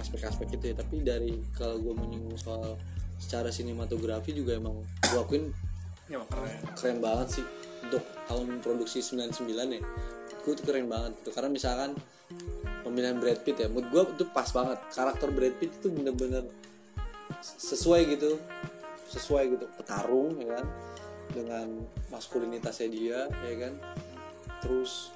[0.03, 0.75] aspek-aspek itu ya.
[0.79, 2.75] Tapi dari kalau gue menyinggung soal
[3.21, 4.81] secara sinematografi juga emang
[5.13, 5.53] gua akuin
[6.11, 6.59] ya keren.
[6.75, 7.45] keren banget sih
[7.85, 9.83] untuk tahun produksi 99 ya.
[10.41, 11.31] Gue tuh keren banget gitu.
[11.37, 11.95] Karena misalkan
[12.83, 14.79] pemilihan Brad Pitt ya menurut gue itu pas banget.
[14.91, 16.49] Karakter Brad Pitt itu bener-bener
[17.41, 18.41] sesuai gitu.
[19.13, 19.67] Sesuai gitu.
[19.79, 20.67] Petarung ya kan?
[21.31, 21.67] Dengan
[22.11, 23.75] maskulinitasnya dia ya kan?
[24.65, 25.15] Terus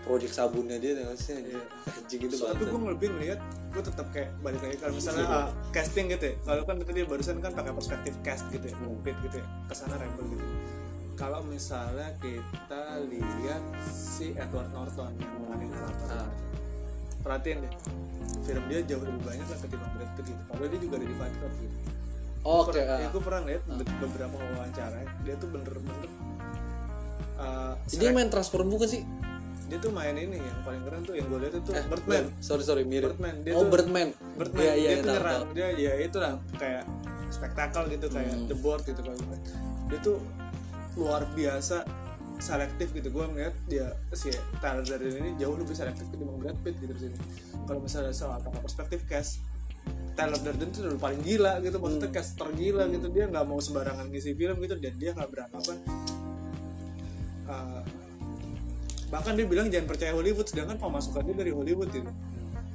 [0.00, 1.36] project sabunnya dia dengan sih?
[1.36, 3.40] Anjing itu So, tapi banget gue lebih melihat
[3.70, 6.34] gue tetap kayak balik lagi kalau misalnya uh, casting gitu ya.
[6.42, 9.94] Kalau kan tadi barusan kan pakai perspektif cast gitu ya Pit gitu ya ke sana
[9.94, 10.46] rebel gitu.
[11.14, 16.30] Kalau misalnya kita lihat si Edward Norton yang meranin karakter Ah.
[17.20, 17.72] perhatiin deh
[18.40, 20.42] film dia jauh lebih banyak lah ketimbang Brad Pitt gitu.
[20.46, 21.76] Padahal dia juga ada di Fight Club gitu.
[22.40, 22.98] Oh, oke Pernah- ah.
[22.98, 26.08] ya, gue pernah lihat be- beberapa wawancara dia tuh bener-bener
[27.36, 29.02] uh, Jadi dia main transform bukan sih
[29.70, 32.24] dia tuh main ini yang paling keren tuh yang gue lihat itu eh Birdman.
[32.38, 33.14] Sorry sorry mirip.
[33.14, 34.08] Birdman, dia oh tuh- Birdman.
[34.34, 34.60] Birdman.
[34.60, 35.42] Iya, iya, dia tahu, tuh nyerang.
[35.54, 36.84] dia ya itu lah kayak
[37.30, 38.46] spektakel gitu kayak Hmm.
[38.46, 39.14] the board gitu kalau
[39.86, 40.18] dia tuh
[40.92, 41.86] luar biasa
[42.36, 43.08] selektif gitu.
[43.08, 47.16] Gue ngeliat dia si Tyler Durden ini jauh lebih selektif ketimbang Brad Pitt gitu sini.
[47.62, 49.38] Kalau misalnya soal tentang perspektif cast
[50.10, 51.76] Tyler Durden tuh udah paling gila gitu.
[51.76, 52.16] Maksudnya Hmm.
[52.16, 53.06] cast tergila gitu.
[53.08, 55.76] Dia nggak mau sembarangan ngisi film gitu dan dia nggak beranggapan
[57.46, 57.82] uh,
[59.10, 62.10] bahkan dia bilang jangan percaya Hollywood sedangkan pemasukan dia dari Hollywood gitu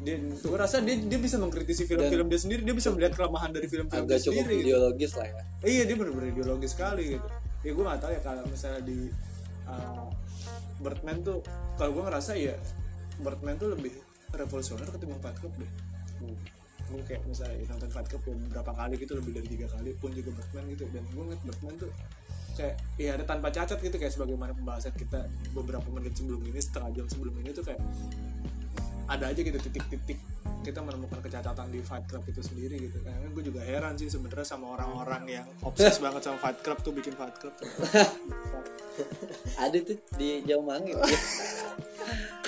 [0.05, 3.65] dia gue rasa dia dia bisa mengkritisi film-film dia sendiri dia bisa melihat kelemahan dari
[3.65, 4.61] film-film dia cukup sendiri.
[4.61, 5.41] ideologis lah ya.
[5.65, 7.27] Eh, iya dia bener-bener ideologis sekali gitu.
[7.65, 9.09] Ya gue gak tahu ya kalau misalnya di
[9.65, 10.07] uh,
[10.77, 11.41] Birdman tuh
[11.81, 12.53] kalau gue ngerasa ya
[13.17, 13.97] Birdman tuh lebih
[14.37, 15.71] revolusioner ketimbang Fight Club deh.
[16.21, 16.37] Hmm.
[16.85, 20.13] gue kayak misalnya nonton Fight Club ya beberapa kali gitu lebih dari tiga kali pun
[20.13, 20.85] juga Birdman gitu.
[20.93, 21.91] Dan gue ngeliat Birdman tuh
[22.55, 26.89] kayak ya ada tanpa cacat gitu kayak sebagaimana pembahasan kita beberapa menit sebelum ini setengah
[26.95, 27.83] jam sebelum ini tuh kayak
[29.05, 30.17] ada aja gitu titik-titik
[30.65, 32.97] kita menemukan kecacatan di Fight Club itu sendiri gitu.
[33.05, 36.89] Karena gue juga heran sih sebenarnya sama orang-orang yang obses banget sama Fight Club tuh
[36.89, 37.53] bikin Fight Club.
[37.53, 37.69] Tuh.
[39.61, 40.95] ada tuh di Jauh Mangi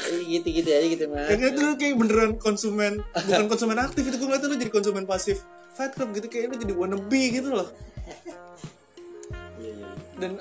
[0.08, 4.28] gitu gitu aja gitu mah Kayaknya tuh kayak beneran konsumen bukan konsumen aktif itu gue
[4.28, 5.44] ngeliat lu jadi konsumen pasif
[5.76, 7.68] Fight Club gitu kayak lu jadi wannabe gitu loh
[10.18, 10.32] dan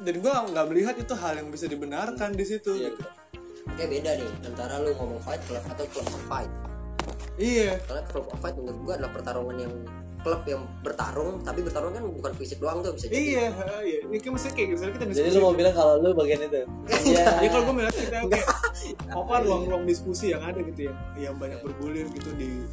[0.00, 3.04] dan gue nggak melihat itu hal yang bisa dibenarkan di situ iya gitu.
[3.70, 6.50] Oke beda nih antara lu ngomong fight club atau club of fight.
[7.36, 9.74] iya Karena club of fight menurut gua adalah pertarungan yang
[10.20, 13.16] klub yang bertarung tapi bertarung kan bukan fisik doang tuh bisa jadi.
[13.16, 13.44] iya
[13.80, 16.40] iya ini kan maksudnya kayak misalnya kita jadi diskusi lu mau bilang kalau lu bagian
[16.44, 16.60] itu
[17.08, 18.48] iya ya kalau gue melihat kita kayak
[19.16, 22.68] apa ruang-ruang diskusi yang ada gitu ya yang banyak bergulir gitu di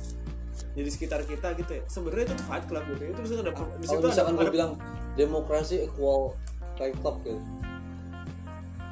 [0.75, 3.09] ya di sekitar kita gitu ya sebenarnya itu fight club gitu ya.
[3.15, 4.71] itu bisa ada di situ ada, misalkan gue ada bilang
[5.17, 6.37] demokrasi equal
[6.77, 7.41] club gitu.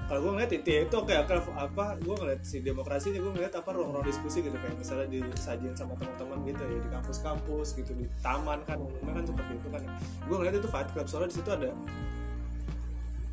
[0.05, 3.69] Kalau gue ngeliat itu ya itu oke apa gue ngeliat si demokrasi gue ngeliat apa
[3.73, 4.53] ruang-ruang diskusi gitu.
[4.53, 9.26] Kayak misalnya disajin sama teman-teman gitu ya di kampus-kampus gitu di taman kan umumnya kan
[9.26, 9.82] seperti itu kan
[10.30, 11.69] gue ngeliat itu fight club soalnya di situ ada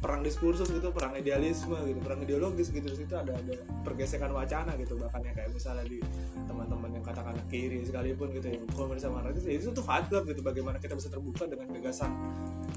[0.03, 2.83] perang diskursus gitu perang idealisme gitu perang ideologis gitu.
[2.83, 3.55] Di situ ada ada
[3.87, 6.03] pergesekan wacana gitu bahkan ya kayak misalnya di
[6.51, 10.27] teman-teman yang katakan kiri sekalipun gitu yang komunis sama anarkis ya itu tuh fight club
[10.27, 12.11] gitu bagaimana kita bisa terbuka dengan gagasan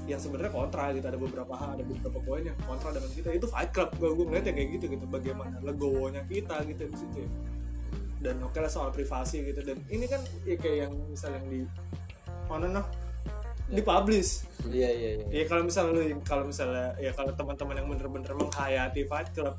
[0.06, 1.06] yang sebenarnya kontra gitu.
[1.10, 3.28] Ada beberapa hal ada beberapa poin yang kontra dengan kita.
[3.34, 7.18] Itu fight club gue gue ngeliatnya kayak gitu gitu bagaimana legowonya kita gitu di situ
[7.26, 7.30] ya.
[8.16, 9.66] dan oke lah soal privasi gitu.
[9.66, 11.60] Dan ini kan ya kayak yang misalnya yang di
[12.46, 12.86] mana nah
[13.66, 15.26] dipublish iya iya iya.
[15.42, 19.54] Ya kalau misalnya lu kalau misalnya ya kalau teman-teman yang bener-bener menghayati Fight Club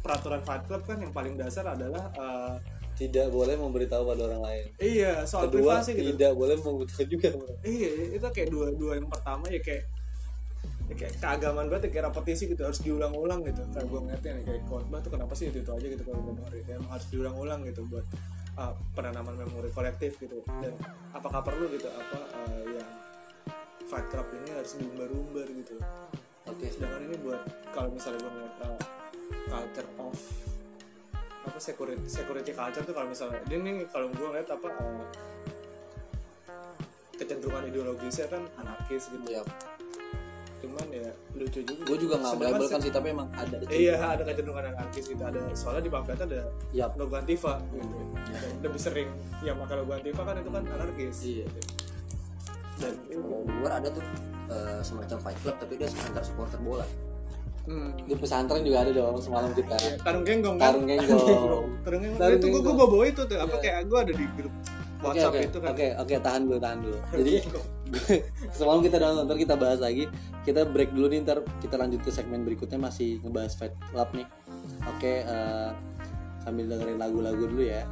[0.00, 2.54] peraturan Fight Club kan yang paling dasar adalah eh,
[3.00, 4.64] tidak boleh memberitahu pada orang lain.
[4.76, 6.04] Iya soal kedua privasi gitu.
[6.16, 7.28] tidak boleh memberitahu juga.
[7.64, 9.84] Iya itu kayak dua dua yang pertama ya kayak
[10.90, 13.62] ya kayak keagamaan banget ya, kayak repetisi gitu harus diulang-ulang gitu.
[13.72, 16.34] Kayak gue ngeliatnya nih kayak khotbah tuh kenapa sih itu itu aja gitu kalau gue
[16.40, 16.64] dengerin.
[16.68, 18.06] Ya, harus diulang-ulang gitu buat
[18.60, 20.44] uh, penanaman memori kolektif gitu.
[20.60, 20.76] Dan
[21.16, 22.90] apakah perlu gitu apa uh, yang
[23.90, 25.74] Fight Club ini harus diumbar-umbar gitu.
[26.46, 27.42] Oke sedangkan ini buat
[27.74, 28.78] kalau misalnya gue ngeliat uh,
[29.50, 30.18] culture of
[31.40, 35.02] apa security security culture tuh kalau misalnya dia nih kalau gue ngeliat apa uh,
[37.18, 39.26] kecenderungan ideologisnya kan anarkis gitu.
[39.26, 39.42] Ya
[40.60, 41.82] cuman ya lucu juga.
[41.82, 45.18] Gue juga nggak melabelkan sih tapi emang ada iya ada kecenderungan anarkis gitu.
[45.18, 47.98] Ada soalnya di pamflet ada ya logo antifa gitu.
[48.30, 49.10] Dan lebih sering
[49.42, 51.16] yang pakai logo antifa kan itu kan anarkis.
[51.26, 51.46] Iya.
[51.50, 51.89] gitu.
[52.80, 52.92] Dan
[53.54, 54.02] luar ada tuh
[54.48, 56.86] eh, semacam fight club tapi dia antar supporter bola.
[57.60, 61.64] hmm, di pesantren juga ada dong semalam kita ya, tarung genggong kan Tarung genggong.
[61.84, 63.62] tarung genggong Tarung itu gue bawa itu tuh apa Iya.
[63.62, 64.54] kayak gue ada di grup
[65.00, 66.98] WhatsApp oke itu kan oke oke tahan dulu tahan dulu.
[67.14, 67.32] Jadi
[68.58, 70.04] semalam kita udah nonton kita bahas lagi.
[70.40, 74.26] Kita break dulu nih ntar kita lanjut ke segmen berikutnya masih ngebahas Fight Club nih.
[74.86, 75.70] Oke eh,
[76.40, 77.84] sambil dengerin lagu-lagu dulu ya.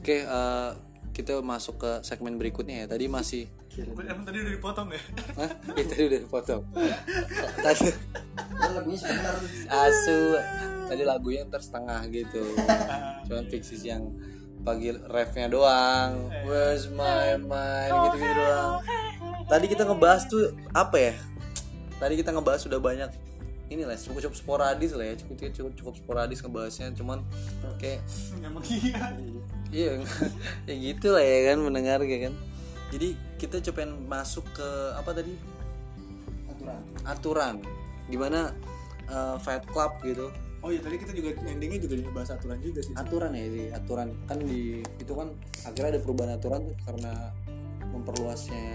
[0.00, 0.70] Oke eh,
[1.12, 2.86] kita masuk ke segmen berikutnya ya.
[2.88, 3.44] Tadi masih
[3.86, 5.02] emang tadi udah dipotong ya?
[5.38, 5.50] Hah?
[5.76, 6.62] Ya, tadi udah dipotong.
[7.64, 7.88] Tadi
[8.74, 9.34] lagunya sebentar.
[9.68, 10.20] Asu.
[10.90, 12.42] Tadi lagunya ntar setengah gitu.
[13.30, 14.10] Cuman fixis yang
[14.66, 16.28] pagi refnya doang.
[16.44, 17.92] Where's my mind?
[18.10, 18.72] Gitu gitu doang.
[19.46, 21.14] Tadi kita ngebahas tuh apa ya?
[22.00, 23.10] Tadi kita ngebahas sudah banyak
[23.70, 25.14] ini lah cukup cukup sporadis lah ya.
[25.14, 27.22] Cukup cukup cukup sporadis ngebahasnya cuman
[27.78, 28.02] kayak
[28.42, 29.14] emang iya
[29.70, 30.02] iya
[30.68, 32.34] ya gitu lah ya kan mendengar kayak kan.
[32.90, 34.68] Jadi kita cobain masuk ke
[34.98, 35.34] apa tadi?
[36.50, 36.82] Aturan.
[37.06, 37.54] Aturan.
[38.10, 38.50] Gimana
[39.06, 40.28] eh, Fight Club gitu.
[40.60, 42.92] Oh iya tadi kita juga endingnya juga bahas aturan juga sih.
[42.98, 44.08] Aturan ya di aturan.
[44.28, 45.32] Kan di itu kan
[45.64, 47.12] akhirnya ada perubahan aturan tuh karena
[47.94, 48.66] memperluasnya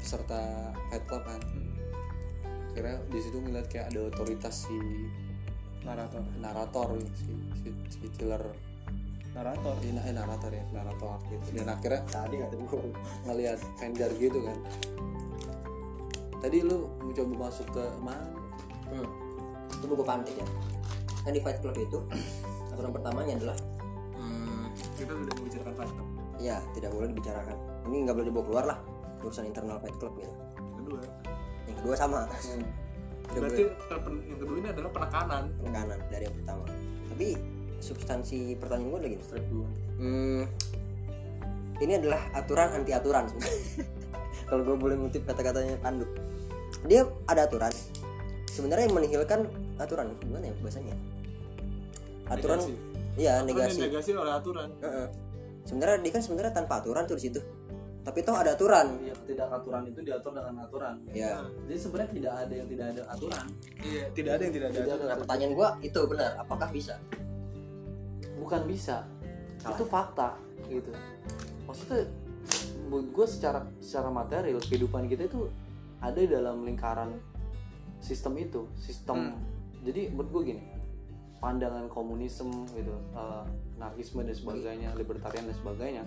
[0.00, 1.40] peserta Fight Club kan.
[2.72, 4.78] Akhirnya di situ ngeliat kayak ada otoritas si
[5.84, 6.22] narator.
[6.40, 6.88] narator
[7.18, 7.30] si
[7.60, 8.40] si, si killer
[9.32, 9.74] narator.
[9.80, 11.46] Eh, eh, narator ya narator gitu.
[11.56, 12.80] Dan akhirnya tadi nggak tahu
[13.28, 14.58] ngelihat vendor gitu kan.
[16.42, 18.26] Tadi lu mencoba masuk ke mana?
[18.92, 19.08] Hmm.
[19.72, 20.46] itu buku pantik ya.
[21.24, 21.98] Kan di Fight Club itu
[22.76, 23.56] aturan pertamanya adalah
[24.20, 24.68] hmm,
[25.00, 26.02] kita udah membicarakan fakta
[26.42, 27.56] ya tidak boleh dibicarakan.
[27.88, 28.78] Ini nggak boleh dibawa keluar lah
[29.22, 30.34] urusan internal Fight Club gitu.
[30.82, 31.00] Kedua.
[31.70, 32.20] Yang kedua sama.
[33.32, 35.42] Tidak berarti boleh yang kedua ini adalah penekanan.
[35.62, 36.64] Penekanan dari yang pertama.
[37.08, 37.28] Tapi
[37.82, 39.66] substansi pertanyaan gue lagi step dua
[39.98, 40.42] hmm,
[41.82, 43.26] ini adalah aturan anti aturan
[44.48, 46.04] kalau gue boleh ngutip kata-katanya Pandu.
[46.84, 47.72] Dia ada aturan.
[48.52, 49.48] Sebenarnya yang menihilkan
[49.80, 50.92] aturan gimana ya bahasanya?
[52.28, 52.74] Aturan Negasi.
[53.16, 53.78] iya Aturan negasi.
[53.80, 54.68] negasi oleh aturan.
[54.84, 55.06] Heeh.
[55.62, 57.40] sebenarnya dia kan sebenarnya tanpa aturan tuh di situ.
[58.02, 58.98] Tapi toh ada aturan.
[59.00, 60.94] Ya ketidakaturan itu diatur dengan aturan.
[61.14, 63.46] Ya jadi sebenarnya tidak ada yang tidak ada aturan.
[63.80, 65.08] Iya tidak ada yang tidak ada Tidak aturan.
[65.08, 66.30] nah, pertanyaan gua itu benar.
[66.36, 66.94] Apakah bisa
[68.42, 69.06] bukan bisa.
[69.62, 69.78] Salah.
[69.78, 70.28] itu fakta
[70.66, 70.90] gitu.
[71.70, 72.10] Maksudnya
[72.90, 75.46] menurut gue secara secara material kehidupan kita itu
[76.02, 77.14] ada dalam lingkaran
[78.02, 79.38] sistem itu sistem.
[79.86, 80.62] Jadi menurut gue gini
[81.38, 82.94] pandangan komunisme gitu
[83.78, 86.04] anarkisme dan sebagainya libertarian dan sebagainya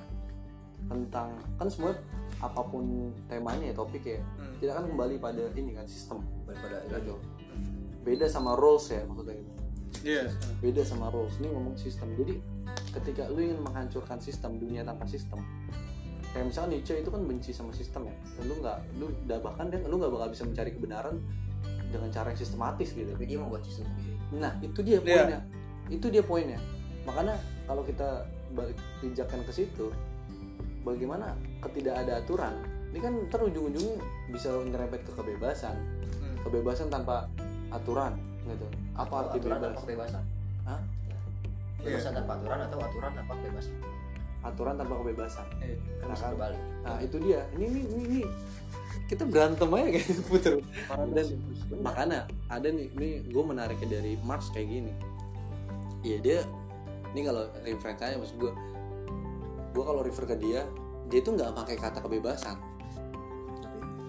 [0.88, 1.92] tentang kan semua
[2.40, 4.56] apa pun temanya ya topik ya Hmm.
[4.60, 6.24] kita kan kembali pada ini kan sistem.
[6.48, 7.16] Daripada gitu.
[8.08, 9.52] beda sama rules ya maksudnya gitu
[10.04, 10.26] iya.
[10.60, 11.38] Beda sama rules.
[11.40, 12.12] Ini ngomong sistem.
[12.18, 12.42] Jadi
[12.92, 15.40] ketika lu ingin menghancurkan sistem dunia tanpa sistem
[16.36, 18.16] kayak misalnya Nietzsche itu kan benci sama sistem ya.
[18.36, 21.16] Dan lu nggak lu udah bahkan dia lu nggak bakal bisa mencari kebenaran
[21.88, 23.08] dengan cara yang sistematis gitu.
[23.08, 24.16] Tapi dia membuat sistem sendiri.
[24.36, 25.06] Nah itu dia Iya.
[25.06, 25.40] poinnya.
[25.88, 26.60] Itu dia poinnya.
[27.06, 29.94] Makanya kalau kita balik pijakan ke situ
[30.82, 32.54] bagaimana ketidakada aturan?
[32.92, 34.00] Ini kan ntar ujung-ujungnya
[34.32, 35.76] bisa nyerempet ke kebebasan.
[35.76, 36.36] Hmm.
[36.48, 37.26] kebebasan tanpa
[37.74, 38.16] aturan
[38.46, 39.66] gitu apa arti aturan bebas?
[39.66, 40.24] tanpa kebebasan.
[40.66, 40.82] Hah?
[41.82, 43.76] kebebasan tanpa aturan atau aturan tanpa kebebasan?
[44.46, 45.46] Aturan tanpa kebebasan.
[45.62, 46.30] Eh, Nah, kan.
[46.38, 47.42] berbalik nah itu dia.
[47.58, 48.22] Ini ini ini, ini.
[49.06, 50.54] kita berantem aja kayak puter.
[51.14, 51.26] Dan
[51.82, 52.20] makanya
[52.50, 54.94] ada nih ini gue menariknya dari Marx kayak gini.
[56.06, 56.40] Iya dia
[57.14, 58.52] ini kalau referensinya maksud gue
[59.74, 60.62] gue kalau refer ke dia
[61.10, 62.58] dia tuh nggak pakai kata kebebasan.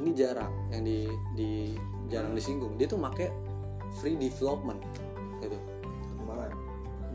[0.04, 1.50] Ini jarang yang di di
[2.08, 2.76] jarang disinggung.
[2.76, 3.28] Dia tuh pakai
[4.00, 4.80] free development.
[5.40, 5.58] Gitu.
[6.16, 6.66] Perkembangan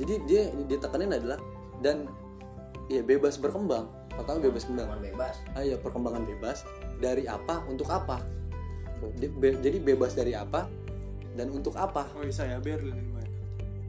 [0.01, 1.39] jadi dia dia tekanin adalah
[1.83, 2.09] dan
[2.89, 3.85] ya bebas berkembang.
[4.11, 5.35] Pertama bebas berkembang perkembangan bebas.
[5.53, 6.57] Ah ya perkembangan bebas.
[7.01, 8.21] Dari apa untuk apa?
[9.17, 10.69] Be- jadi bebas dari apa
[11.37, 12.09] dan untuk apa?
[12.17, 12.97] Oh iya saya Berlin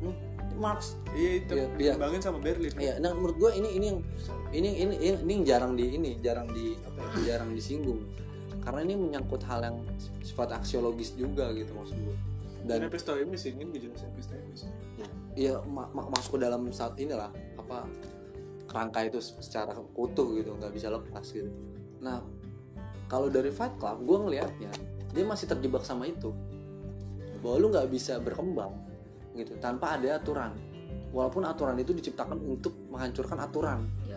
[0.01, 0.15] hmm,
[0.57, 0.97] Marx.
[1.13, 1.93] Iya itu Iya, iya.
[1.97, 2.73] dikembangin sama Berlin.
[2.81, 4.01] Ya nah menurut gue ini ini yang
[4.53, 8.05] ini ini ini, ini yang jarang di ini jarang di apa ya, jarang disinggung.
[8.63, 9.77] Karena ini menyangkut hal yang
[10.23, 12.17] sifat aksiologis juga gitu maksud gue
[12.63, 14.61] dan epistemis ini dijelasin epistemis
[15.35, 17.89] ya ma- ma- masuk ke dalam saat inilah apa
[18.69, 21.49] kerangka itu secara utuh gitu nggak bisa lepas gitu.
[22.01, 22.25] Nah
[23.11, 24.73] kalau dari Fight Club gue ngelihatnya
[25.13, 26.33] dia masih terjebak sama itu.
[27.45, 28.73] Bahwa lu nggak bisa berkembang
[29.37, 30.57] gitu tanpa ada aturan.
[31.13, 33.85] Walaupun aturan itu diciptakan untuk menghancurkan aturan.
[34.09, 34.17] Ya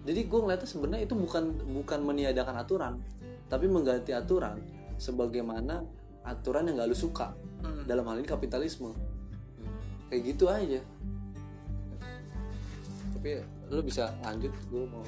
[0.00, 1.44] jadi gue ngeliatnya sebenarnya itu bukan
[1.76, 2.94] bukan meniadakan aturan
[3.52, 4.56] tapi mengganti aturan
[4.96, 5.84] sebagaimana
[6.24, 7.36] aturan yang gak lu suka
[7.84, 8.94] dalam hal ini kapitalisme.
[10.10, 10.80] Kayak gitu aja.
[13.14, 13.30] Tapi
[13.70, 15.04] lu bisa lanjut gue mau.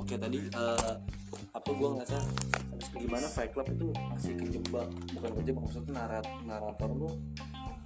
[0.00, 0.92] Oke tadi eh,
[1.54, 2.18] apa gue ngerasa
[2.72, 4.88] habis gimana Fight Club itu masih kejebak.
[5.12, 7.10] Bukan kejebak maksudnya narat narator lu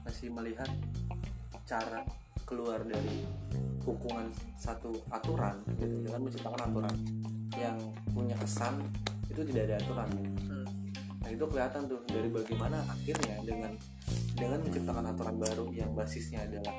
[0.07, 0.71] masih melihat
[1.69, 2.03] cara
[2.51, 3.23] keluar dari
[3.87, 4.27] hukuman
[4.59, 6.03] satu aturan gitu.
[6.03, 6.97] Dengan menciptakan aturan.
[7.55, 7.79] Yang
[8.11, 8.83] punya kesan
[9.31, 10.11] itu tidak ada aturan
[11.21, 13.73] nah itu kelihatan tuh dari bagaimana akhirnya dengan
[14.33, 16.75] dengan menciptakan aturan baru yang basisnya adalah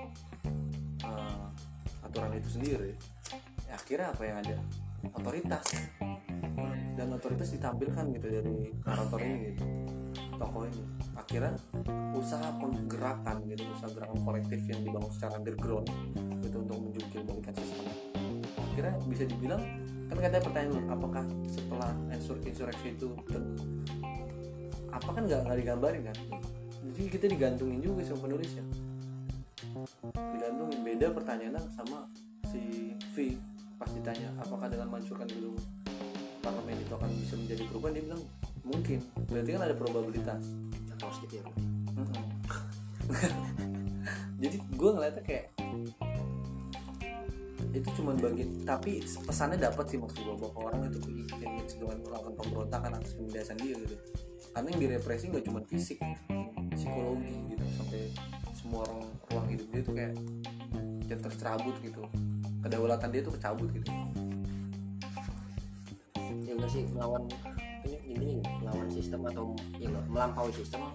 [1.05, 1.45] uh,
[2.01, 2.97] aturan itu sendiri
[3.69, 4.57] ya akhirnya apa yang ada
[5.09, 5.65] otoritas.
[6.91, 9.63] Dan otoritas ditampilkan gitu dari karakter ini gitu.
[10.37, 10.83] Tokoh ini.
[11.17, 11.53] Akhirnya
[12.11, 12.53] usaha
[12.85, 15.87] gerakan gitu usaha gerakan kolektif yang dibangun secara underground
[16.43, 17.87] gitu untuk menjungkir balikan sistem.
[18.59, 19.61] Akhirnya bisa dibilang
[20.11, 21.91] kan katanya pertanyaan apakah setelah
[22.43, 23.15] insurreksi itu
[24.91, 26.17] apa kan nggak nggak digambarin kan?
[26.91, 28.65] Jadi kita digantungin juga sama penulisnya.
[30.11, 30.79] Digantungin.
[30.83, 32.11] Beda pertanyaannya sama
[32.51, 33.39] si V
[33.81, 35.57] pas ditanya apakah dengan menghancurkan gedung
[36.45, 37.93] parlemen itu akan bisa menjadi perubahan?
[37.97, 38.21] Dia bilang
[38.61, 38.99] mungkin.
[39.25, 40.43] Berarti kan ada probabilitas.
[41.01, 41.45] Harus gitu ya
[44.41, 45.45] jadi gue ngeliatnya kayak
[47.71, 52.33] itu cuma bagian tapi pesannya dapat sih maksud gue bahwa orang itu ingin dengan melakukan
[52.37, 53.95] pemberontakan atas penindasan dia gitu.
[54.53, 55.97] Karena yang direpresi nggak cuma fisik
[56.77, 57.63] psikologi gitu.
[57.81, 58.13] Sampai
[58.53, 59.01] semua orang
[59.33, 60.13] ruang hidup dia tuh kayak
[61.09, 62.03] dia tercerabut gitu
[62.61, 63.89] kedaulatan dia tuh kecabut gitu.
[66.45, 67.25] Ya enggak sih melawan
[67.85, 68.29] ini ini
[68.61, 70.93] melawan sistem atau ya enggak, melampaui sistem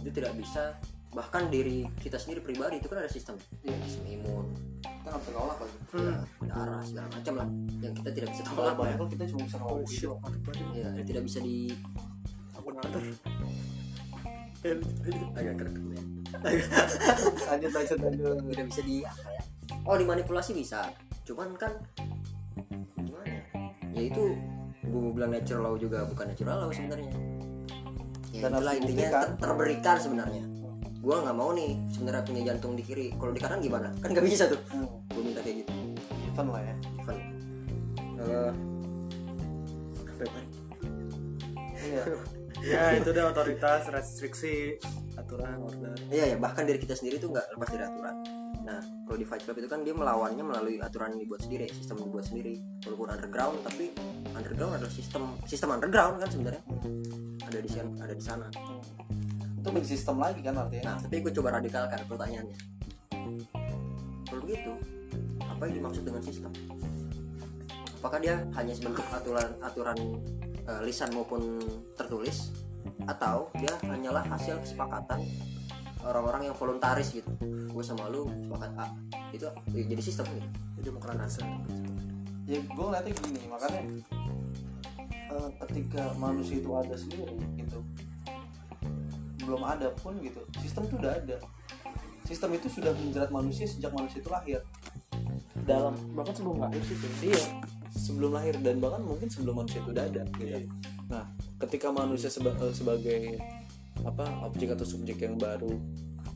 [0.00, 0.76] itu tidak bisa.
[1.10, 3.34] Bahkan diri kita sendiri pribadi itu kan ada sistem.
[3.66, 3.74] Iya.
[3.82, 4.46] sistem imun.
[4.84, 7.48] Kita nggak bisa nolak lagi ya, darah segala macam lah
[7.82, 10.12] yang kita tidak bisa tolak banyak kan kita cuma bisa ngomong gitu.
[10.76, 11.56] ya tidak bisa di
[12.54, 13.02] aku nonton
[15.34, 16.02] agak kerek ya.
[17.48, 18.36] Lanjut lanjut lanjut.
[18.54, 19.39] Tidak bisa di apa ya
[19.84, 20.90] oh dimanipulasi bisa.
[21.24, 21.72] Cuman kan
[22.98, 23.42] gimana ya?
[23.94, 24.24] Ya itu
[24.80, 27.12] gue bilang natural law juga bukan natural law sebenarnya.
[28.30, 30.44] Ya Dan itulah intinya ter- terberikan sebenarnya.
[31.00, 33.14] Gue nggak mau nih sebenarnya punya jantung di kiri.
[33.16, 33.88] Kalau di kanan gimana?
[34.02, 34.60] Kan nggak bisa tuh.
[34.70, 34.88] Hmm.
[35.10, 35.72] gue minta kayak gitu.
[36.30, 36.74] Event lah ya.
[37.02, 37.16] Even
[38.20, 38.36] Eh,
[41.88, 42.02] iya.
[42.60, 44.76] Ya itu udah otoritas restriksi
[45.16, 45.96] aturan order.
[46.12, 49.42] Iya ya bahkan diri kita sendiri tuh nggak lepas dari aturan nah kalau di Fight
[49.42, 52.54] Club itu kan dia melawannya melalui aturan yang dibuat sendiri sistem yang dibuat sendiri.
[52.86, 53.84] Walaupun underground tapi
[54.36, 56.62] underground adalah sistem sistem underground kan sebenarnya.
[57.44, 58.46] Ada di sana ada di sana.
[59.60, 60.94] Itu big sistem lagi kan artinya?
[60.94, 62.58] Nah tapi gue coba radikalkan pertanyaannya.
[64.28, 64.72] Kalau begitu
[65.42, 66.52] apa yang dimaksud dengan sistem?
[68.00, 69.98] Apakah dia hanya sebentuk aturan aturan
[70.64, 71.60] eh, lisan maupun
[71.96, 72.52] tertulis?
[73.04, 75.20] Atau dia hanyalah hasil kesepakatan
[76.04, 77.30] orang-orang yang voluntaris gitu.
[77.70, 78.86] Gue sama lu sepakat A.
[79.32, 80.48] Itu ya jadi sistem gitu.
[80.76, 81.40] Jadi demokrasi
[82.50, 83.82] ya gue ngeliatnya gini makanya
[85.06, 87.78] eh, ketika manusia itu ada sendiri gitu
[89.46, 91.38] belum ada pun gitu sistem itu udah ada.
[92.26, 94.62] Sistem itu sudah menjerat manusia sejak manusia itu lahir.
[95.66, 96.94] Dalam bahkan sebelum lahir sih
[97.26, 97.42] iya
[97.90, 100.70] sebelum lahir dan bahkan mungkin sebelum manusia itu udah ada gitu.
[101.10, 101.26] nah
[101.58, 103.22] ketika manusia seba- eh, sebagai
[104.04, 105.70] apa objek atau subjek yang baru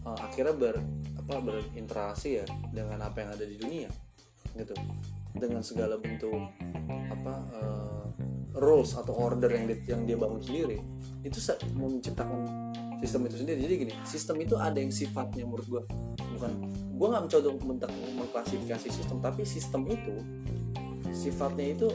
[0.04, 0.76] eh, akhirnya ber
[1.24, 3.88] apa berinteraksi ya dengan apa yang ada di dunia
[4.54, 4.74] gitu.
[5.34, 6.38] Dengan segala bentuk
[7.10, 8.06] apa eh,
[8.54, 10.78] rules atau order yang di- yang dia bangun sendiri
[11.26, 11.38] itu
[11.74, 12.46] menciptakan
[13.02, 13.58] sistem itu sendiri.
[13.66, 15.82] Jadi gini sistem itu ada yang sifatnya menurut gua.
[16.38, 16.52] Bukan
[16.94, 20.14] gua nggak mencoba untuk men- mengklasifikasi sistem tapi sistem itu
[21.10, 21.88] sifatnya itu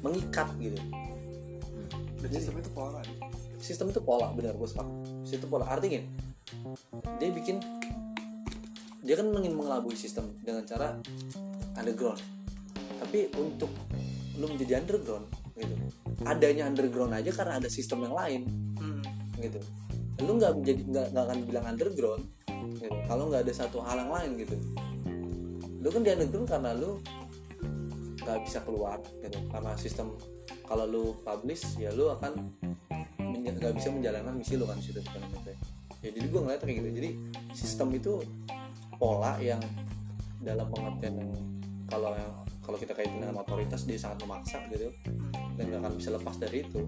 [0.00, 0.80] mengikat gitu.
[2.22, 3.02] Dan sistem itu pola
[3.62, 4.92] sistem itu pola benar gue sepakat.
[5.22, 5.64] Sistem pola.
[5.70, 6.06] Artinya gini,
[7.22, 7.56] dia bikin
[9.02, 10.98] dia kan ingin mengelabui sistem dengan cara
[11.78, 12.18] underground.
[12.98, 13.70] Tapi untuk
[14.36, 15.76] lu menjadi underground gitu
[16.24, 18.42] adanya underground aja karena ada sistem yang lain.
[19.38, 19.58] Gitu.
[20.22, 22.22] Lu nggak menjadi nggak akan bilang underground
[22.78, 22.94] gitu.
[23.10, 24.56] kalau nggak ada satu hal yang lain gitu.
[25.82, 27.02] Lu kan di underground karena lu
[28.22, 29.38] nggak bisa keluar gitu.
[29.50, 30.14] Karena sistem
[30.62, 32.54] kalau lu publish ya lu akan
[33.40, 35.00] nggak bisa menjalankan misi lu kan situ
[36.02, 36.88] ya jadi gue ngeliat kayak gitu.
[36.98, 37.10] Jadi
[37.54, 38.12] sistem itu
[38.98, 39.62] pola yang
[40.42, 41.30] dalam pengertian yang
[41.86, 44.90] kalau yang kalau kita kaitin dengan otoritas dia sangat memaksa gitu.
[45.54, 46.82] Dan nggak akan bisa lepas dari itu.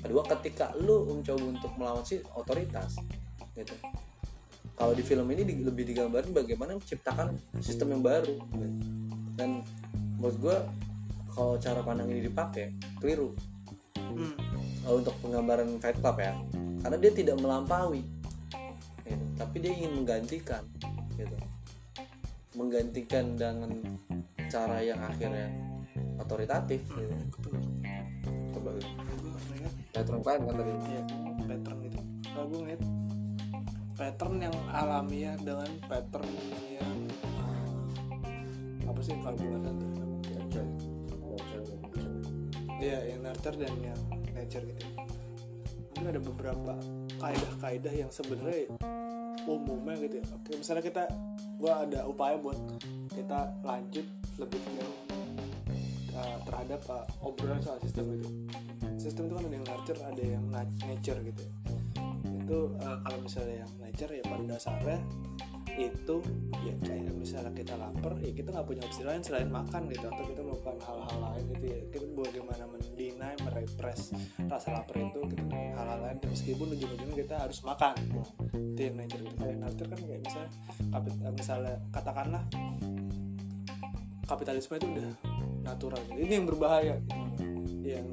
[0.00, 2.96] Kedua ketika lu mencoba untuk melawan si otoritas
[3.52, 3.76] gitu.
[4.74, 8.68] Kalau di film ini di- lebih digambarin bagaimana menciptakan sistem yang baru gitu.
[9.34, 9.66] dan
[10.14, 10.56] menurut gue
[11.34, 12.70] kalau cara pandang ini dipakai
[13.02, 13.34] keliru
[14.84, 16.32] kalau untuk penggambaran Fight Club ya
[16.84, 18.02] karena dia tidak melampaui
[19.04, 19.24] gitu.
[19.36, 20.62] tapi dia ingin menggantikan
[21.16, 21.36] gitu
[22.54, 23.70] menggantikan dengan
[24.46, 25.50] cara yang akhirnya
[26.22, 27.14] otoritatif gitu.
[28.54, 28.90] coba gitu.
[29.94, 31.02] Pattern Klein kan tadi Iya,
[31.46, 31.98] pattern gitu.
[32.34, 32.82] Nah, gue ngeliat
[33.94, 36.26] pattern yang alamiah dengan pattern
[36.66, 36.98] yang
[37.38, 39.62] uh, apa sih kalau bulan
[42.84, 44.00] Iya, yang nurture dan yang
[44.36, 44.84] nature gitu.
[45.94, 46.74] kan ada beberapa
[47.16, 48.68] kaidah-kaidah yang sebenarnya
[49.48, 50.26] umumnya gitu ya.
[50.36, 51.04] Oke misalnya kita
[51.56, 52.60] gua ada upaya buat
[53.14, 54.04] kita lanjut
[54.36, 54.98] lebih jauh
[56.18, 58.28] uh, terhadap uh, obrolan soal sistem itu.
[59.00, 60.44] Sistem itu kan ada yang nurture ada yang
[60.84, 61.52] nature gitu ya.
[62.36, 64.98] Itu uh, kalau misalnya yang nature ya pada dasarnya
[65.74, 66.16] itu
[66.62, 70.24] ya kayak misalnya kita lapar ya kita nggak punya opsi lain selain makan gitu atau
[70.24, 74.00] kita melakukan hal-hal lain gitu ya kita bagaimana mendinai merepress
[74.46, 77.94] rasa lapar itu gitu hal-hal lain meskipun ujung-ujungnya kita harus makan
[78.54, 80.50] itu yang nature gitu kayak nature kan kayak misalnya
[80.94, 82.42] kapit- misalnya katakanlah
[84.24, 85.08] kapitalisme itu udah
[85.64, 86.18] natural gitu.
[86.20, 87.16] ini yang berbahaya gitu.
[87.84, 88.06] yang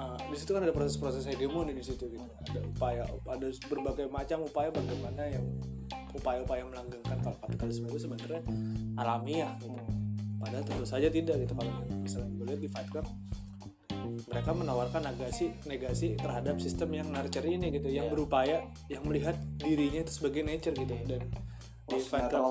[0.00, 4.44] uh, di situ kan ada proses-proses hegemoni di situ gitu ada upaya ada berbagai macam
[4.44, 5.44] upaya bagaimana yang
[6.14, 8.42] upaya-upaya melanggengkan kalau kapitalisme itu sebenarnya
[8.96, 9.74] alamiah gitu.
[10.34, 11.56] padahal tentu saja tidak gitu.
[11.56, 13.06] Kalau misalnya gue lihat di Fight Club
[14.28, 17.88] mereka menawarkan negasi negasi terhadap sistem yang nurture ini gitu.
[17.88, 18.12] Yang Iya.
[18.12, 18.56] berupaya
[18.92, 20.92] yang melihat dirinya itu sebagai nature gitu.
[21.08, 21.22] Dan
[21.84, 22.44] di Fight Club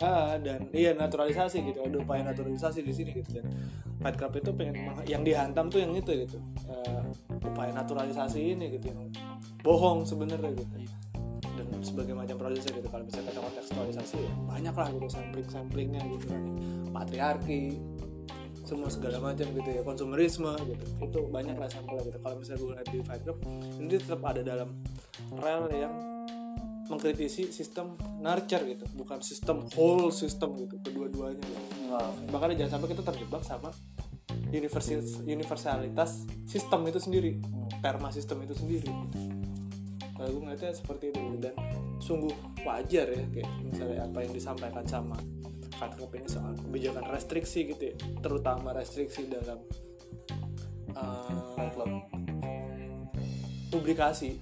[0.00, 1.80] Ah, dan iya naturalisasi gitu.
[1.80, 3.40] Ada upaya naturalisasi di sini gitu.
[3.40, 3.48] Dan
[4.00, 4.76] Fight Club itu pengen
[5.08, 6.36] yang dihantam tuh yang itu gitu.
[6.68, 7.02] Eh,
[7.40, 8.92] upaya naturalisasi ini gitu.
[8.92, 9.16] Yang
[9.64, 10.76] bohong sebenarnya gitu
[11.40, 16.02] dan sebagai macam prosesnya gitu kalau misalnya kita kontekstualisasi ya banyak lah gitu sampling samplingnya
[16.16, 16.42] gitu kan.
[16.92, 17.62] Patriarki
[18.64, 20.84] semua segala macam gitu ya konsumerisme gitu.
[21.02, 22.18] Itu banyak lah sampelnya gitu.
[22.22, 23.38] Kalau misalnya gue lihat di Fight Club
[23.80, 24.68] ini tetap ada dalam
[25.40, 25.94] rel yang
[26.90, 31.62] mengkritisi sistem nurture gitu bukan sistem whole system gitu kedua-duanya gitu.
[31.86, 32.10] Wow.
[32.34, 33.70] makanya jangan sampai kita terjebak sama
[35.22, 37.38] universalitas sistem itu sendiri
[37.78, 38.90] perma sistem itu sendiri
[40.20, 41.20] kalau gue ngeliatnya seperti itu.
[41.40, 41.56] Dan
[41.96, 45.16] sungguh wajar ya kayak misalnya apa yang disampaikan sama
[45.80, 47.96] Club ini soal kebijakan restriksi gitu ya.
[48.20, 49.64] Terutama restriksi dalam
[50.92, 51.88] uh, Fight Club.
[53.70, 54.36] publikasi.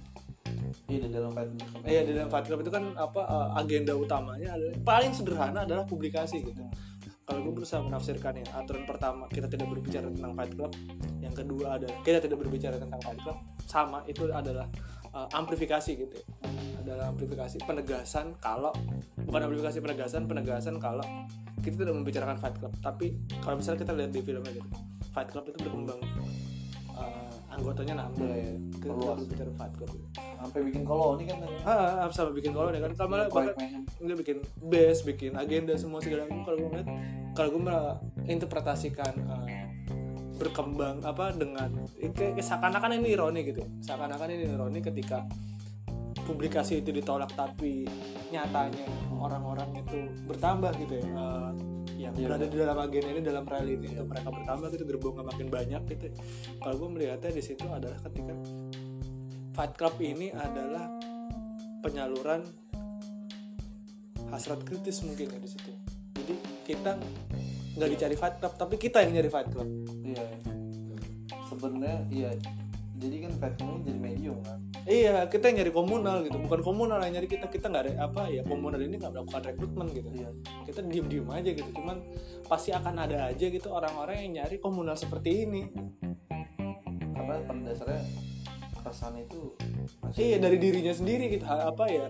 [0.89, 1.85] Iya di dalam Fight Club.
[1.85, 5.85] Iya di dalam Fight Club itu kan apa uh, agenda utamanya adalah paling sederhana adalah
[5.85, 6.59] publikasi gitu.
[7.29, 10.73] Kalau gue berusaha menafsirkan ya aturan pertama kita tidak berbicara tentang Fight Club,
[11.21, 13.37] yang kedua adalah kita tidak berbicara tentang Fight Club,
[13.69, 14.65] sama itu adalah
[15.13, 16.15] uh, amplifikasi gitu.
[16.15, 16.25] Ya.
[16.79, 18.73] Adalah amplifikasi penegasan kalau
[19.27, 21.05] bukan amplifikasi penegasan penegasan kalau
[21.59, 24.69] kita tidak membicarakan Fight Club, tapi kalau misalnya kita lihat di filmnya gitu,
[25.11, 25.99] Fight Club itu berkembang
[26.95, 28.53] uh, anggotanya nambah ya.
[28.79, 29.91] Kita tidak berbicara Fight Club.
[30.39, 31.37] sampai bikin koloni kan
[31.67, 34.39] Ah, ah, sama bikin koloni kan kalau malah bahkan dia bikin
[34.71, 36.89] base bikin agenda semua segala macam kalau gue ngeliat
[37.35, 37.61] kalau gue
[38.31, 39.58] interpretasikan eh,
[40.39, 41.69] berkembang apa dengan
[42.39, 43.69] seakan-akan ini ironi gitu ya.
[43.91, 45.27] seakan-akan ini ironi ketika
[46.23, 47.83] publikasi itu ditolak tapi
[48.31, 48.87] nyatanya
[49.19, 51.51] orang-orang itu bertambah gitu ya eh,
[51.99, 55.23] yang Iya, berada di dalam agenda ini dalam rel ini itu mereka bertambah gitu gerbongnya
[55.27, 56.07] makin banyak gitu
[56.63, 58.33] kalau gue melihatnya di situ adalah ketika
[59.51, 60.87] Fight Club ini adalah
[61.83, 62.47] penyaluran
[64.31, 65.71] hasrat kritis mungkin ya di situ.
[66.15, 66.95] Jadi kita
[67.79, 69.67] nggak dicari Fight Club, tapi kita yang nyari Fight Club.
[70.03, 70.23] iya
[71.49, 72.29] sebenarnya iya
[72.99, 74.59] jadi kan Fight Club ini jadi medium kan
[74.89, 77.45] Iya, kita yang nyari komunal gitu, bukan komunal yang nyari kita.
[77.45, 80.09] Kita nggak ada apa ya komunal ini nggak melakukan rekrutmen gitu.
[80.17, 80.29] iya
[80.65, 81.69] Kita diem-diem aja gitu.
[81.77, 82.01] Cuman
[82.49, 85.69] pasti akan ada aja gitu orang-orang yang nyari komunal seperti ini.
[87.13, 88.01] karena pada dasarnya
[88.81, 89.53] keresahan itu
[90.01, 91.45] masih Iya dari dirinya sendiri gitu.
[91.45, 92.09] Apa ya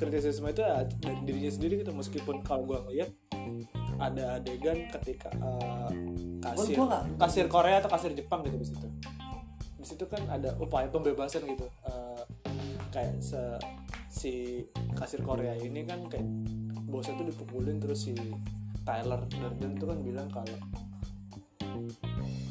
[0.00, 1.92] kritisisme itu ya dari dirinya sendiri gitu.
[1.92, 3.12] Meskipun kalau gua ngeliat
[3.98, 5.90] ada adegan ketika eh,
[6.40, 8.86] kasir nggak- kasir Korea atau kasir Jepang gitu di situ.
[9.76, 11.66] Di situ kan ada upaya pembebasan gitu.
[11.84, 12.22] Eh,
[12.88, 13.40] kayak se
[14.08, 14.32] si
[14.92, 16.24] kasir Korea ini kan kayak
[16.82, 18.14] bosnya tuh dipukulin terus si
[18.80, 20.56] Tyler Durden tuh kan bilang kalau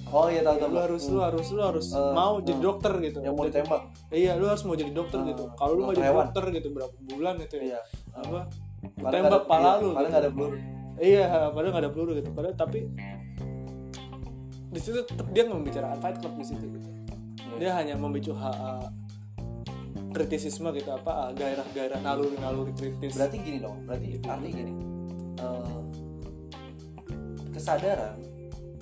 [0.08, 2.62] oh iya tahu tahu lu harus lu harus lu harus Eh, mau jadi eh.
[2.62, 5.44] dokter gitu yang mau ditembak Iya, lu harus mau jadi dokter Ah, gitu.
[5.52, 6.24] Kalau lu mau jadi hewan.
[6.24, 7.64] dokter gitu berapa bulan itu ya?
[7.66, 7.80] iya
[8.14, 8.40] Apa?
[9.04, 9.90] Tembak pala iya, lu.
[9.92, 10.22] paling gitu.
[10.22, 10.58] ada peluru
[10.96, 12.30] Iya, padahal nggak ada peluru gitu.
[12.32, 12.88] Padahal tapi
[14.72, 16.90] di situ tetap dia nggak membicarakan Fight Club di situ gitu.
[17.40, 17.56] Iya.
[17.60, 18.92] Dia hanya memicu ha- ha-
[20.16, 23.20] kritisisme gitu apa ah, gairah-gairah naluri-naluri kritis.
[23.20, 24.72] berarti gini dong berarti artinya gini
[25.44, 25.80] eh,
[27.52, 28.16] kesadaran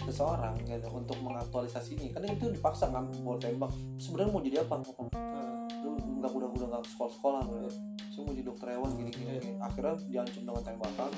[0.05, 4.77] seseorang gitu untuk mengaktualisasi ini kan itu dipaksa kan mau tembak sebenarnya mau jadi apa
[5.17, 7.65] Ah, lu nggak udah udah nggak sekolah sekolah lu
[8.13, 9.51] saya mau jadi dokter hewan gini gini, gini.
[9.57, 11.11] akhirnya diancam dengan tembakan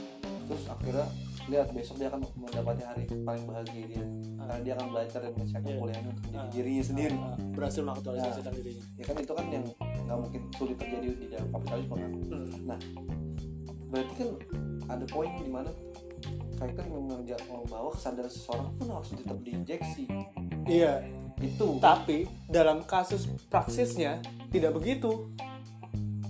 [0.45, 1.05] terus akhirnya
[1.45, 4.05] lihat besok dia akan mendapati hari paling bahagia dia.
[4.35, 5.77] Karena dia akan belajar dan menyiapkan Iya.
[5.77, 6.51] kuliahnya untuk menjadi Ah.
[6.51, 7.15] dirinya sendiri.
[7.15, 8.83] ah, berhasil mengaktualisasikan dirinya.
[8.95, 9.65] ya kan itu kan yang
[10.05, 12.11] nggak mungkin sulit terjadi di dalam kapitalisme kan.
[12.11, 12.79] Hmm.
[13.85, 14.29] berarti kan
[14.85, 15.71] ada poin di mana
[16.55, 17.35] kayak kan mengerja
[17.69, 20.03] bahwa kesadaran seseorang pun harus tetap diinjeksi.
[20.65, 21.05] Iya,
[21.37, 21.67] itu.
[21.77, 24.19] Tapi dalam kasus praksisnya
[24.49, 25.29] tidak begitu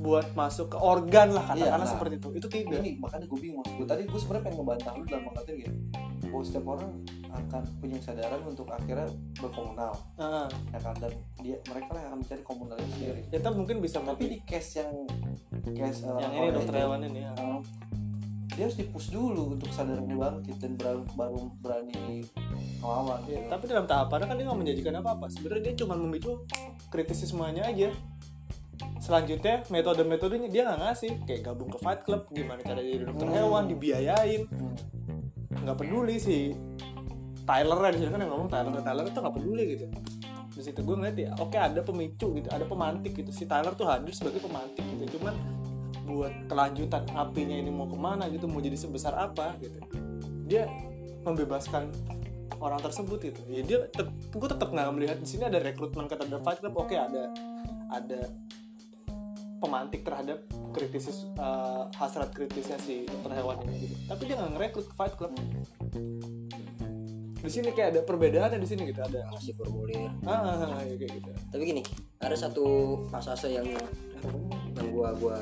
[0.06, 1.94] buat masuk ke organ lah Iya, katakanlah nah.
[1.98, 5.04] seperti itu itu tidak ini makanya gue bingung gue tadi gue sebenarnya pengen ngebantah lu
[5.04, 5.78] dalam pengertian gini
[6.30, 6.92] bahwa setiap orang
[7.36, 10.48] akan punya kesadaran untuk akhirnya berkomunal Heeh.
[10.72, 14.24] ya kan dan dia mereka lah yang akan mencari komunalnya sendiri kita mungkin bisa tapi
[14.30, 14.92] di case yang
[15.74, 17.32] case uh, yang ini dokter hewan ini ya.
[17.36, 17.60] uh,
[18.56, 22.24] dia harus dipush dulu untuk kesadaran bangkit dan baru, baru berani
[22.80, 23.50] melawan Ya, gitu.
[23.52, 25.26] tapi dalam tahapannya kan dia nggak menjanjikan apa-apa.
[25.28, 26.32] Sebenarnya dia cuma memicu
[26.88, 27.90] kritisismenya aja.
[29.00, 33.64] Selanjutnya metode-metodenya dia nggak ngasih, kayak gabung ke Fight Club, gimana cara jadi dokter hewan,
[33.70, 34.42] dibiayain,
[35.52, 36.56] nggak peduli sih.
[37.46, 39.86] Tyler di sini kan yang ngomong Tyler, Tyler itu nggak peduli gitu.
[40.56, 43.30] Di situ gue ngeliat ya, oke ada pemicu gitu, ada pemantik gitu.
[43.30, 45.36] Si Tyler tuh hadir sebagai pemantik gitu, cuman
[46.06, 49.78] buat kelanjutan apinya ini mau ke mana gitu, mau jadi sebesar apa gitu.
[50.50, 50.66] Dia
[51.22, 51.90] membebaskan
[52.62, 56.16] orang tersebut gitu ya dia tet gue tetap nggak melihat di sini ada rekrutmen ke
[56.18, 57.30] The Fight Club oke ada
[57.92, 58.32] ada
[59.60, 60.44] pemantik terhadap
[60.76, 63.96] kritisis eh, hasrat kritisnya si dokter hewan ini gitu.
[64.12, 65.32] Tapi dia nggak ngerekrut ke Fight Club.
[67.46, 70.10] Di sini kayak ada perbedaannya di sini gitu ada ngasih formulir.
[70.26, 71.32] Ah ya kayak gitu.
[71.54, 71.82] Tapi gini
[72.20, 72.66] ada satu
[73.14, 73.66] pasase yang
[74.76, 75.38] yang gua gua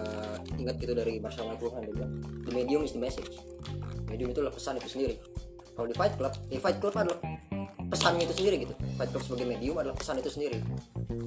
[0.60, 1.32] ingat gitu dari gua
[1.72, 3.40] kan dia bilang the medium is the message.
[4.12, 5.16] Medium itu adalah pesan itu sendiri.
[5.74, 7.18] Kalau di fight club di fight club adalah
[7.88, 8.76] pesannya itu sendiri gitu.
[9.00, 10.60] Fight club sebagai medium adalah pesan itu sendiri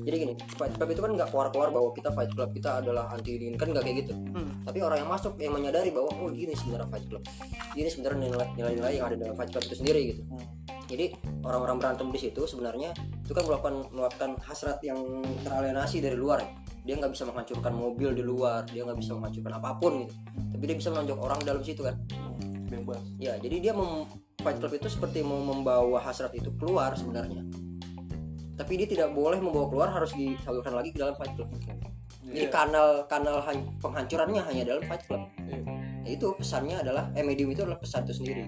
[0.07, 3.43] jadi gini fight club itu kan nggak keluar-keluar bahwa kita fight club kita adalah anti
[3.43, 4.15] ini kan nggak kayak gitu.
[4.63, 7.23] Tapi orang yang masuk yang menyadari bahwa oh gini sebenarnya fight club.
[7.75, 10.23] Ini sebenarnya nilai- nilai-nilai yang ada dalam fight club itu sendiri gitu.
[10.87, 11.11] Jadi
[11.43, 15.03] orang-orang berantem di situ sebenarnya itu kan melakukan melakukan hasrat yang
[15.43, 16.55] teralienasi dari luar ya.
[16.87, 20.15] Dia nggak bisa menghancurkan mobil di luar dia nggak bisa menghancurkan apa pun gitu.
[20.55, 21.99] Tapi dia bisa menonjok orang dalam situ kan.
[22.71, 23.03] Bebas.
[23.19, 24.07] Ya jadi dia mem
[24.39, 27.43] fight club itu seperti mau membawa hasrat itu keluar sebenarnya
[28.57, 31.49] tapi dia tidak boleh membawa keluar harus disalurkan lagi ke dalam fight club.
[32.27, 32.51] Jadi Iya.
[32.51, 35.23] kanal kanal han- penghancurannya hanya dalam fight club.
[35.47, 35.61] Iya.
[36.03, 38.47] Ya itu pesannya adalah eh medium itu adalah pesan itu sendiri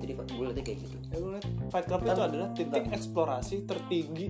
[0.00, 0.96] jadi gue lihatnya kayak gitu.
[1.12, 1.38] Ya, gue
[1.68, 4.26] Fight Club itu adalah titik eksplorasi tertinggi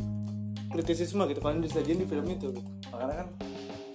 [0.70, 2.70] kritisisme gitu kan disajin di film itu gitu.
[2.90, 3.28] Makanya kan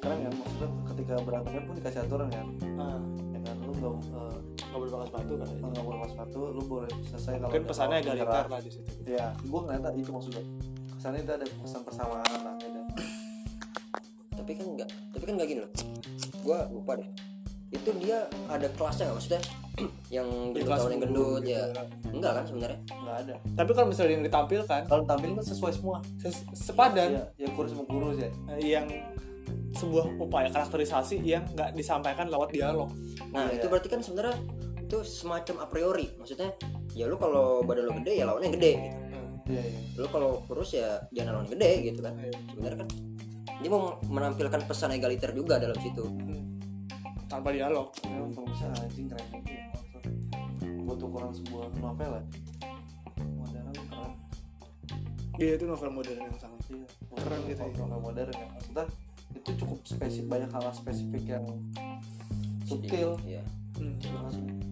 [0.03, 2.47] keren kan maksudnya ketika berantemnya pun dikasih aturan kan.
[2.79, 2.99] Ah.
[3.31, 4.38] Ya kan lu nggak eh,
[4.71, 7.97] nggak boleh pakai sepatu kan nggak boleh pakai sepatu lu boleh selesai kalau mungkin pesannya
[8.01, 8.47] egaliter menyerah.
[8.49, 8.89] lah di situ.
[9.07, 10.43] Ya gue ngeliatnya itu maksudnya
[11.06, 12.82] kesannya itu ada pesan persamaan lah gitu
[14.34, 15.72] tapi kan enggak tapi kan enggak gini loh.
[16.41, 17.10] Gue lupa deh.
[17.70, 19.41] Itu dia ada kelasnya nggak maksudnya?
[20.18, 20.28] Yang
[20.58, 21.84] Di kelas yang gendut gitu ya ya.
[22.10, 22.80] enggak kan sebenarnya?
[22.89, 23.36] Nggak ada.
[23.53, 25.97] Tapi kalau misalnya yang ditampilkan kalau tampil kan sesuai semua.
[26.18, 27.10] ses- sepadan.
[27.14, 28.86] Ya, ya kurus sama kurus ya eh, yang
[29.78, 32.89] sebuah upaya karakterisasi yang nggak disampaikan lewat dialog.
[33.30, 34.41] Nah Iya, itu berarti kan sebenarnya
[34.82, 36.10] itu semacam a priori.
[36.18, 36.49] Maksudnya
[36.97, 38.97] ya lu kalau badan lu gede ya lawannya gede gitu
[39.49, 39.79] iya iya.
[39.97, 42.13] Lu kalau kurus ya jangan lawan gede gitu kan.
[42.17, 42.33] Iya.
[42.53, 42.89] sebenarnya kan?
[43.61, 46.03] Dia mau menampilkan pesan egaliter juga dalam situ.
[47.25, 47.89] Tanpa dialog.
[48.05, 49.63] Ya, kalau bisa anjing keren banget ya.
[50.85, 52.23] buat ukuran sebuah novel ya.
[53.17, 54.11] Modern keren.
[55.41, 56.87] Dia itu novel modern yang sangat iya.
[57.15, 57.73] Keren gitu ya.
[57.81, 58.47] novel modern ya.
[58.53, 58.85] Maksudnya
[59.35, 61.45] itu cukup spesifik banyak hal spesifik yang
[62.65, 63.19] subtil.
[63.27, 63.43] ya
[63.77, 64.64] hmm.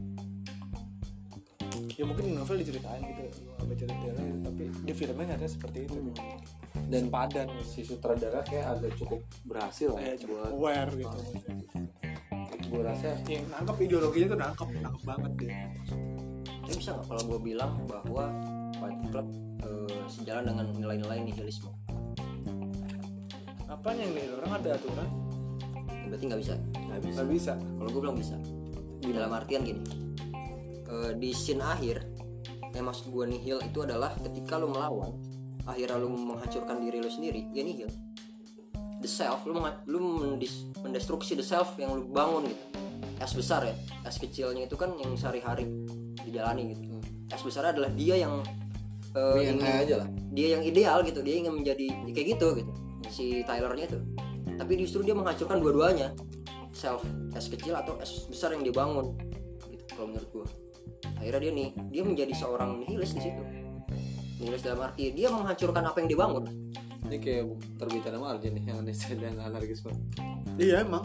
[1.93, 3.21] Ya mungkin di novel diceritain gitu
[3.61, 4.13] nggak gitu.
[4.41, 5.95] tapi di filmnya nyatanya seperti itu.
[5.97, 6.21] Gitu.
[6.89, 7.61] dan gitu.
[7.61, 11.17] si sutradara kayak agak cukup berhasil lah kayak cukup buat aware gitu
[12.73, 15.57] gue rasa yang nangkep ideologinya tuh nangkep nangkep banget dia.
[16.63, 18.25] Tapi bisa nggak kalau gue bilang bahwa
[18.81, 19.27] Fight Club
[19.61, 21.69] eh, sejalan dengan nilai-nilai nihilisme?
[23.69, 24.25] Apanya ini?
[24.33, 25.09] Orang ada aturan?
[25.85, 26.53] Ya, berarti nggak bisa?
[26.73, 27.21] Nggak bisa.
[27.29, 28.35] Bisa kalau gue bilang bisa.
[29.03, 29.83] Dalam artian gini
[30.93, 32.05] eh, di scene akhir
[32.73, 35.13] yang maksud gue nihil itu adalah ketika lu melawan
[35.63, 37.89] akhirnya lu menghancurkan diri lu sendiri ya nihil.
[38.99, 42.63] The self lu, lu mendis- mendestruksi the self yang lu bangun gitu.
[43.19, 45.67] S besar ya S kecilnya itu kan yang sehari-hari
[46.19, 46.81] dijalani gitu.
[47.29, 48.43] S besar adalah dia yang
[49.13, 50.09] eh, Yang ingin- aja lah.
[50.33, 52.71] dia yang ideal gitu dia ingin menjadi ya kayak gitu gitu
[53.07, 53.99] si Tylernya itu.
[54.53, 56.15] Tapi justru dia menghancurkan dua-duanya
[56.73, 57.05] self
[57.37, 59.13] S kecil atau S besar yang dibangun
[59.69, 60.47] gitu kalau menurut gua
[61.19, 63.43] akhirnya dia nih dia menjadi seorang nihilis di situ.
[64.39, 66.43] Nihilis dalam arti dia menghancurkan apa yang dibangun.
[67.03, 67.43] Ini kayak
[67.77, 69.91] terbitan sama Arjen nih yang ada dan anarkisme
[70.61, 71.03] iya emang.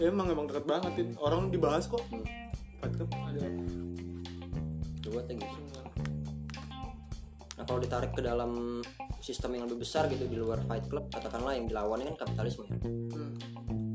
[0.00, 1.12] Emang emang deket banget ini.
[1.16, 2.02] Orang dibahas kok.
[2.10, 2.24] Hmm.
[2.80, 3.48] Fight Club ada.
[5.00, 5.70] Coba gitu
[7.60, 8.80] nah kalau ditarik ke dalam
[9.20, 12.80] sistem yang lebih besar gitu di luar fight club katakanlah yang dilawannya kan kapitalisme ya.
[12.80, 13.36] Hmm.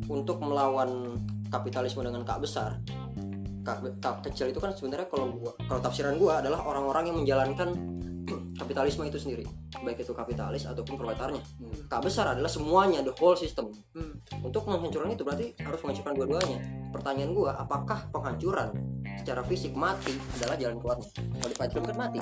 [0.05, 1.17] untuk melawan
[1.49, 2.77] kapitalisme dengan kak besar
[4.29, 7.69] kecil itu kan sebenarnya kalau gua kalau tafsiran gua adalah orang-orang yang menjalankan
[8.61, 9.45] kapitalisme itu sendiri.
[9.81, 11.41] Baik itu kapitalis ataupun proletarnya.
[11.41, 11.89] Hmm.
[11.89, 13.73] K besar adalah semuanya the whole system.
[13.95, 14.21] Hmm.
[14.45, 16.59] untuk menghancurkan itu berarti harus menghancurkan dua-duanya.
[16.93, 18.69] Pertanyaan gua apakah penghancuran
[19.21, 21.09] secara fisik mati adalah jalan keluarnya?
[21.13, 22.19] Kalau di Fight Club kan mati.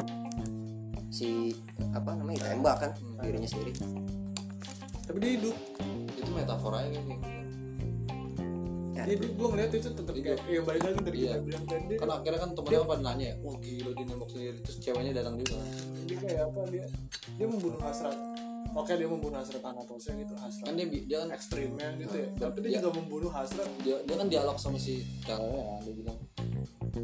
[1.13, 1.53] Si
[1.93, 2.91] apa namanya tembak kan
[3.21, 3.75] dirinya sendiri.
[5.03, 5.55] Tapi dia hidup.
[6.15, 7.11] Itu metaforanya gitu.
[7.19, 7.32] ya,
[8.95, 11.31] jadi gue ngeliat itu tetap kayak ya balik lagi dari Iya.
[11.31, 11.93] kita bilang tadi.
[11.95, 14.57] Kan akhirnya kan temennya pada nanya ya wah gila dia nembak sendiri.
[14.59, 15.57] Terus ceweknya datang juga.
[16.03, 16.85] Dia kayak apa dia
[17.33, 18.17] dia membunuh hasrat.
[18.73, 22.27] Oke dia membunuh hasrat Anatosnya gitu hasrat kan dia dia kan ekstrimnya gitu ya.
[22.39, 23.69] Tapi dia dia- juga membunuh hasrat.
[23.79, 26.17] dia, dia kan dialog sama si ceweknya kan dia bilang.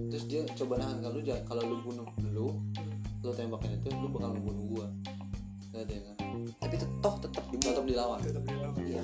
[0.09, 2.47] Terus dia coba nahan kalau lu kalau lu bunuh lu
[3.19, 4.87] lu tembakin itu lu bakal ngebunuh gua.
[5.69, 6.15] Lihat ya kan.
[6.57, 8.17] Tapi tet- toh tetap tetap dilawan.
[8.19, 8.77] Tetap dia lawan.
[8.81, 9.03] iya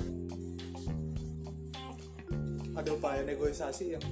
[2.76, 4.04] ada upaya negosiasi yang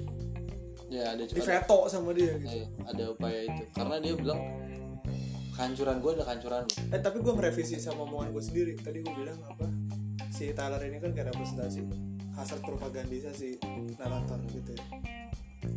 [0.89, 2.61] ya ada veto sama dia gitu.
[2.61, 3.63] Iya, ada upaya itu.
[3.73, 4.41] Karena dia bilang
[5.53, 6.73] kehancuran gua adalah kehancuran lu.
[6.93, 8.73] Eh tapi gue merevisi sama omongan gue sendiri.
[8.77, 9.65] Tadi gue bilang apa?
[10.33, 11.87] Si Tyler ini kan kayak representasi
[12.35, 13.63] hasrat propagandisasi
[13.95, 14.83] narator gitu ya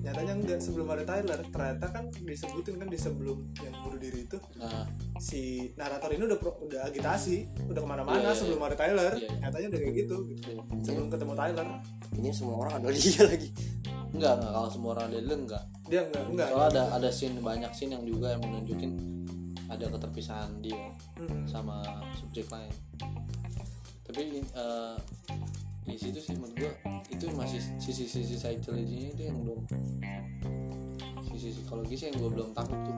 [0.00, 4.38] nyatanya enggak sebelum ada Tyler ternyata kan disebutin kan di sebelum yang bunuh diri itu
[4.56, 4.84] nah
[5.18, 9.12] si narator ini udah pro- udah agitasi udah ke mana-mana Iya, iya, sebelum ada Tyler.
[9.14, 9.38] Iya, iya.
[9.46, 10.50] nyatanya udah kayak gitu, gitu.
[10.80, 11.66] sebelum ketemu Tyler.
[12.14, 13.48] Ini semua orang adalah dia lagi.
[14.08, 17.72] Enggak enggak kalau semua orang ada enggak dia enggak enggak soalnya ada ada scene banyak
[17.76, 18.92] scene yang juga yang menunjukin
[19.68, 20.80] ada keterpisahan dia
[21.20, 21.44] Mm-mm.
[21.44, 21.84] sama
[22.16, 22.72] subjek lain.
[24.02, 24.96] Tapi eh,
[25.88, 26.72] di situ sih menurut gua
[27.08, 29.64] itu masih sisi-sisi psychology itu yang belum
[31.32, 32.96] sisi psikologis yang gua belum tangkap tuh.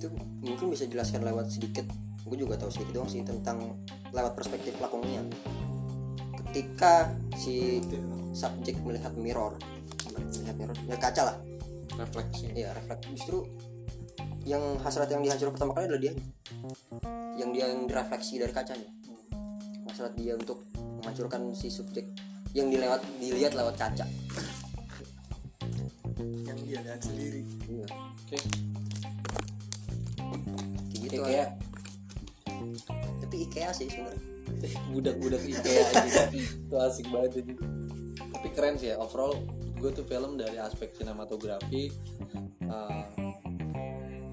[0.00, 0.06] Itu
[0.40, 1.86] mungkin bisa jelaskan lewat sedikit.
[2.22, 3.76] Gue juga tahu sedikit doang sih tentang
[4.14, 5.20] lewat perspektif lakonnya
[6.38, 7.82] ketika si
[8.32, 9.58] subjek melihat mirror
[10.16, 11.36] melihat mirror melihat kaca lah.
[11.98, 12.48] Refleksi.
[12.56, 13.04] Ya refleks.
[13.12, 13.44] Justru
[14.48, 16.14] yang hasrat yang dihancurkan pertama kali adalah dia.
[17.36, 18.88] Yang dia yang direfleksi dari kacanya
[19.92, 20.64] hasrat dia untuk
[21.04, 22.08] menghancurkan si subjek
[22.56, 24.08] yang dilewat dilihat lewat kaca.
[26.48, 27.40] Yang dia lihat sendiri.
[27.68, 27.86] Iya.
[27.92, 28.38] Oke.
[30.88, 31.48] Kayak gitu kayak kayak
[33.20, 34.24] tapi IKEA sih sebenarnya.
[34.96, 35.84] Budak-budak IKEA
[36.32, 37.54] itu asik banget aja
[38.42, 39.38] tapi keren sih ya overall
[39.78, 41.94] gue tuh film dari aspek sinematografi
[42.66, 43.06] uh,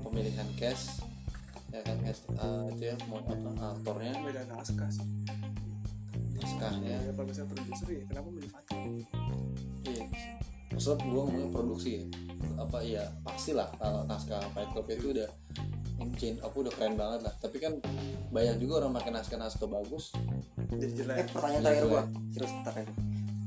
[0.02, 1.06] pemilihan cast
[1.70, 4.18] ya kan cast uh, itu ya mau apa aktornya.
[4.26, 5.06] Beda naskah sih
[6.60, 8.78] naskahnya ya kalau misalnya produser ya kenapa milih Fatih
[9.88, 10.04] iya.
[10.70, 12.04] Maksud gue ngomongin produksi ya.
[12.60, 15.30] Apa ya pastilah kalau naskah Fight Club itu udah
[16.00, 17.34] engine apa udah keren banget lah.
[17.40, 17.74] Tapi kan
[18.30, 20.14] banyak juga orang pakai naskah naskah bagus.
[20.70, 22.04] Jadi eh jelek pertanyaan terakhir gua.
[22.36, 22.88] terus terakhir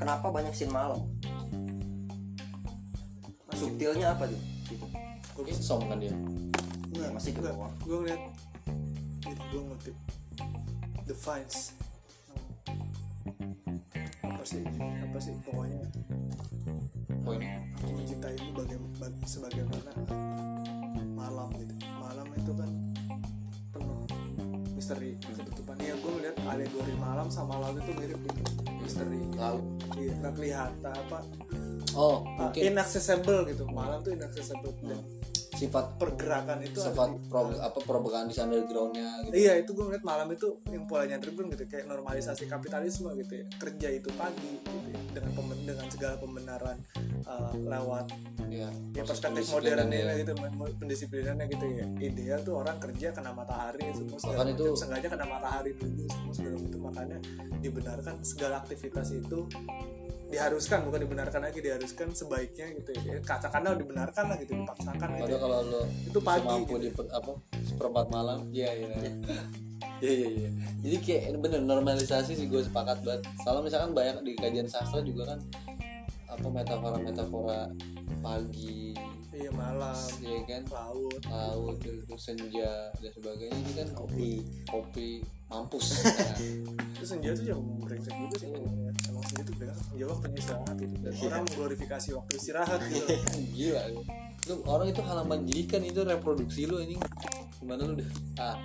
[0.00, 1.00] kenapa banyak scene malam?
[3.54, 4.40] Subtilnya apa tuh?
[4.66, 4.86] Gitu.
[5.46, 6.12] Insom kan dia?
[6.90, 7.70] Enggak, masih ke bawah.
[7.86, 8.22] Gue ngeliat
[9.22, 9.96] Jadi gue ngutip.
[11.06, 11.81] The Vines
[14.42, 15.78] Apa sih Apa sih pokoknya
[17.22, 17.38] poin.
[17.78, 19.94] Aku mencintaimu baga- bag- sebagaimana
[21.14, 21.74] Malam gitu.
[21.94, 22.70] Malam itu kan
[23.70, 24.02] Penuh
[24.74, 28.42] Misteri Ketutupan Iya gue ngeliat alegori malam sama laut itu mirip gitu.
[28.82, 29.22] Misteri.
[29.38, 29.62] Laut.
[29.94, 31.18] Iya Gak kelihatan apa?
[31.94, 32.62] Oh uh, mungkin.
[32.66, 33.62] Inaccessible gitu.
[33.70, 34.74] Malam tuh inaccessible.
[34.82, 34.98] Dan
[35.62, 39.34] sifat pergerakan itu sifat di- pro, apa propagandis undergroundnya gitu.
[39.38, 43.44] Iya itu gue ngeliat malam itu yang polanya underground gitu kayak normalisasi kapitalisme gitu ya.
[43.56, 44.98] Kerja itu pagi gitu ya.
[45.12, 46.76] dengan pemen- dengan segala pembenaran
[47.24, 48.06] uh, lewat
[48.48, 51.86] ya, ya proses perspektif modernnya gitu men- pendisiplinannya gitu ya.
[52.00, 54.80] Ideal tuh orang kerja kena matahari semua segala itu- macam.
[54.80, 57.18] sengaja kena matahari dulu semua segala itu makanya
[57.60, 59.38] dibenarkan segala aktivitas itu
[60.32, 63.20] diharuskan bukan dibenarkan lagi diharuskan sebaiknya gitu ya.
[63.20, 65.38] Katakanlah dibenarkan lah gitu dipaksakan gitu Padahal ya.
[65.38, 66.82] kalau lo Itu pagi mampu gitu.
[66.82, 68.38] di per- apa seperempat malam.
[68.50, 68.88] Iya iya.
[70.02, 70.50] Iya iya iya.
[70.82, 73.22] Jadi kayak bener normalisasi sih gue sepakat banget.
[73.38, 75.38] Soalnya misalkan banyak di kajian sastra juga kan
[76.26, 77.60] apa metafora metafora
[78.18, 78.98] pagi
[79.32, 80.62] iya malam ya kan?
[80.68, 81.22] laut.
[81.28, 83.56] Laut itu senja dan sebagainya.
[83.56, 84.30] Ini kan kopi.
[84.68, 85.08] kopi
[85.52, 86.00] mampus.
[86.00, 86.36] Nah,
[86.96, 90.76] itu senja tuh jam brengsek juga sih emang emang senja tuh bilang senja waktunya istirahat
[90.80, 93.06] gitu dan orang mengglorifikasi waktu istirahat gitu.
[93.56, 93.82] Gila.
[94.48, 96.96] Lu orang itu halaman jadikan itu reproduksi lu ini
[97.60, 98.10] gimana lu udah
[98.40, 98.56] ah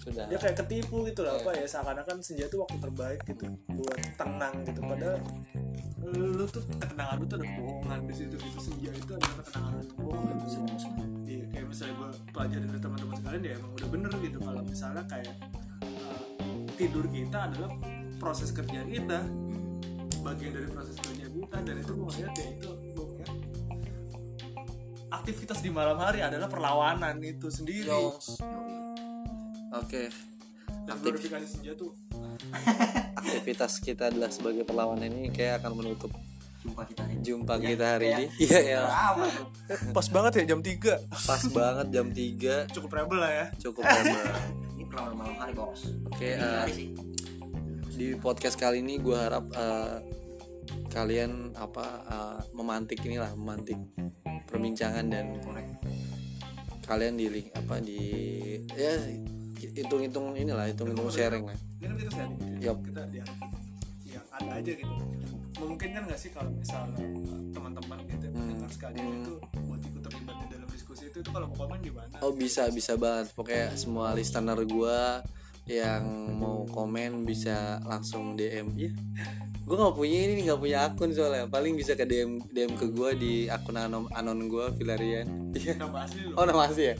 [0.00, 0.24] sudah.
[0.32, 1.64] Dia kayak ketipu gitu lah apa ya?
[1.68, 3.44] Seakan-akan senja tuh waktu terbaik gitu
[3.76, 4.80] buat tenang gitu.
[4.80, 5.20] Padahal
[6.00, 8.58] lu tuh ketenangan lu tuh ada kebohongan di situ gitu.
[8.58, 10.48] Senja itu adalah ketenangan dan kebohongan gitu
[11.30, 14.38] Iya, kayak misalnya gue pelajarin dari teman-teman sekalian ya emang udah bener gitu.
[14.42, 15.34] Kalau misalnya kayak
[15.84, 17.70] uh, tidur kita adalah
[18.18, 19.18] proses kerja kita.
[20.20, 23.36] Bagian dari proses kerja kita dan itu gue ngeliat ya itu gue ngeliat
[25.10, 27.90] aktivitas di malam hari adalah perlawanan itu sendiri.
[27.90, 28.38] Oke.
[29.74, 30.29] Aktif.
[30.86, 31.92] Glorifikasi senja tuh.
[33.16, 36.12] Aktivitas kita adalah sebagai perlawanan ini kayak akan menutup
[36.60, 37.24] jumpa kita hari ini.
[37.24, 38.24] jumpa kita hari ini.
[38.36, 38.80] Iya ya.
[39.96, 43.46] Pas banget ya jam 3 pas banget jam 3 cukup rebel lah ya.
[43.56, 45.80] Cukup hebat ini perlawanan malam hari bos.
[46.12, 46.88] Oke Ini eh, hari sih.
[47.96, 49.96] di podcast kali ini gue harap eh,
[50.92, 53.80] kalian apa eh, memantik inilah memantik
[54.48, 55.40] perbincangan dan
[56.84, 58.02] kalian di link apa di
[58.74, 58.98] ya
[59.60, 61.56] hitung-hitung inilah hitung-hitung sharing lah.
[61.76, 62.38] Ini kan kita sharing.
[62.40, 62.72] Ya.
[62.72, 62.78] Yup.
[62.84, 63.28] kita yang
[64.06, 64.94] yang ada aja gitu.
[65.60, 68.38] Memungkinkan nggak sih kalau misalnya uh, teman-teman gitu Hmm.
[68.40, 72.14] mendengar sekalian itu buat ikut terlibat di dalam diskusi itu itu kalau mau komen gimana?
[72.22, 73.34] Oh bisa bisa banget.
[73.34, 75.00] Pokoknya semua listener gue
[75.68, 76.02] yang
[76.34, 78.90] mau komen bisa langsung DM ya
[79.60, 81.46] gue nggak punya ini nggak punya akun soalnya.
[81.46, 85.30] Paling bisa ke DM DM ke gue di akun anon anon gue Vilarian.
[85.54, 85.78] Iya.
[85.78, 86.34] nama asli lu?
[86.34, 86.96] Oh nama asli ya?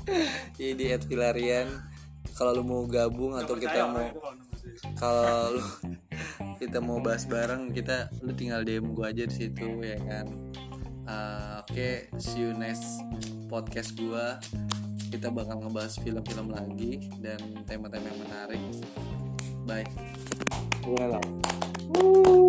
[0.55, 1.67] Iya di @vilarian
[2.41, 4.09] kalau lu mau gabung atau kita mau
[4.97, 5.65] kalau lu
[6.65, 10.25] kita mau bahas bareng kita lu tinggal DM gua aja di situ ya kan?
[11.05, 13.05] Uh, oke okay, see you next
[13.53, 14.41] podcast gua.
[15.13, 18.63] Kita bakal ngebahas film-film lagi dan tema-tema yang menarik.
[19.69, 19.85] Bye.
[20.89, 21.21] Well.
[21.93, 22.41] Woo.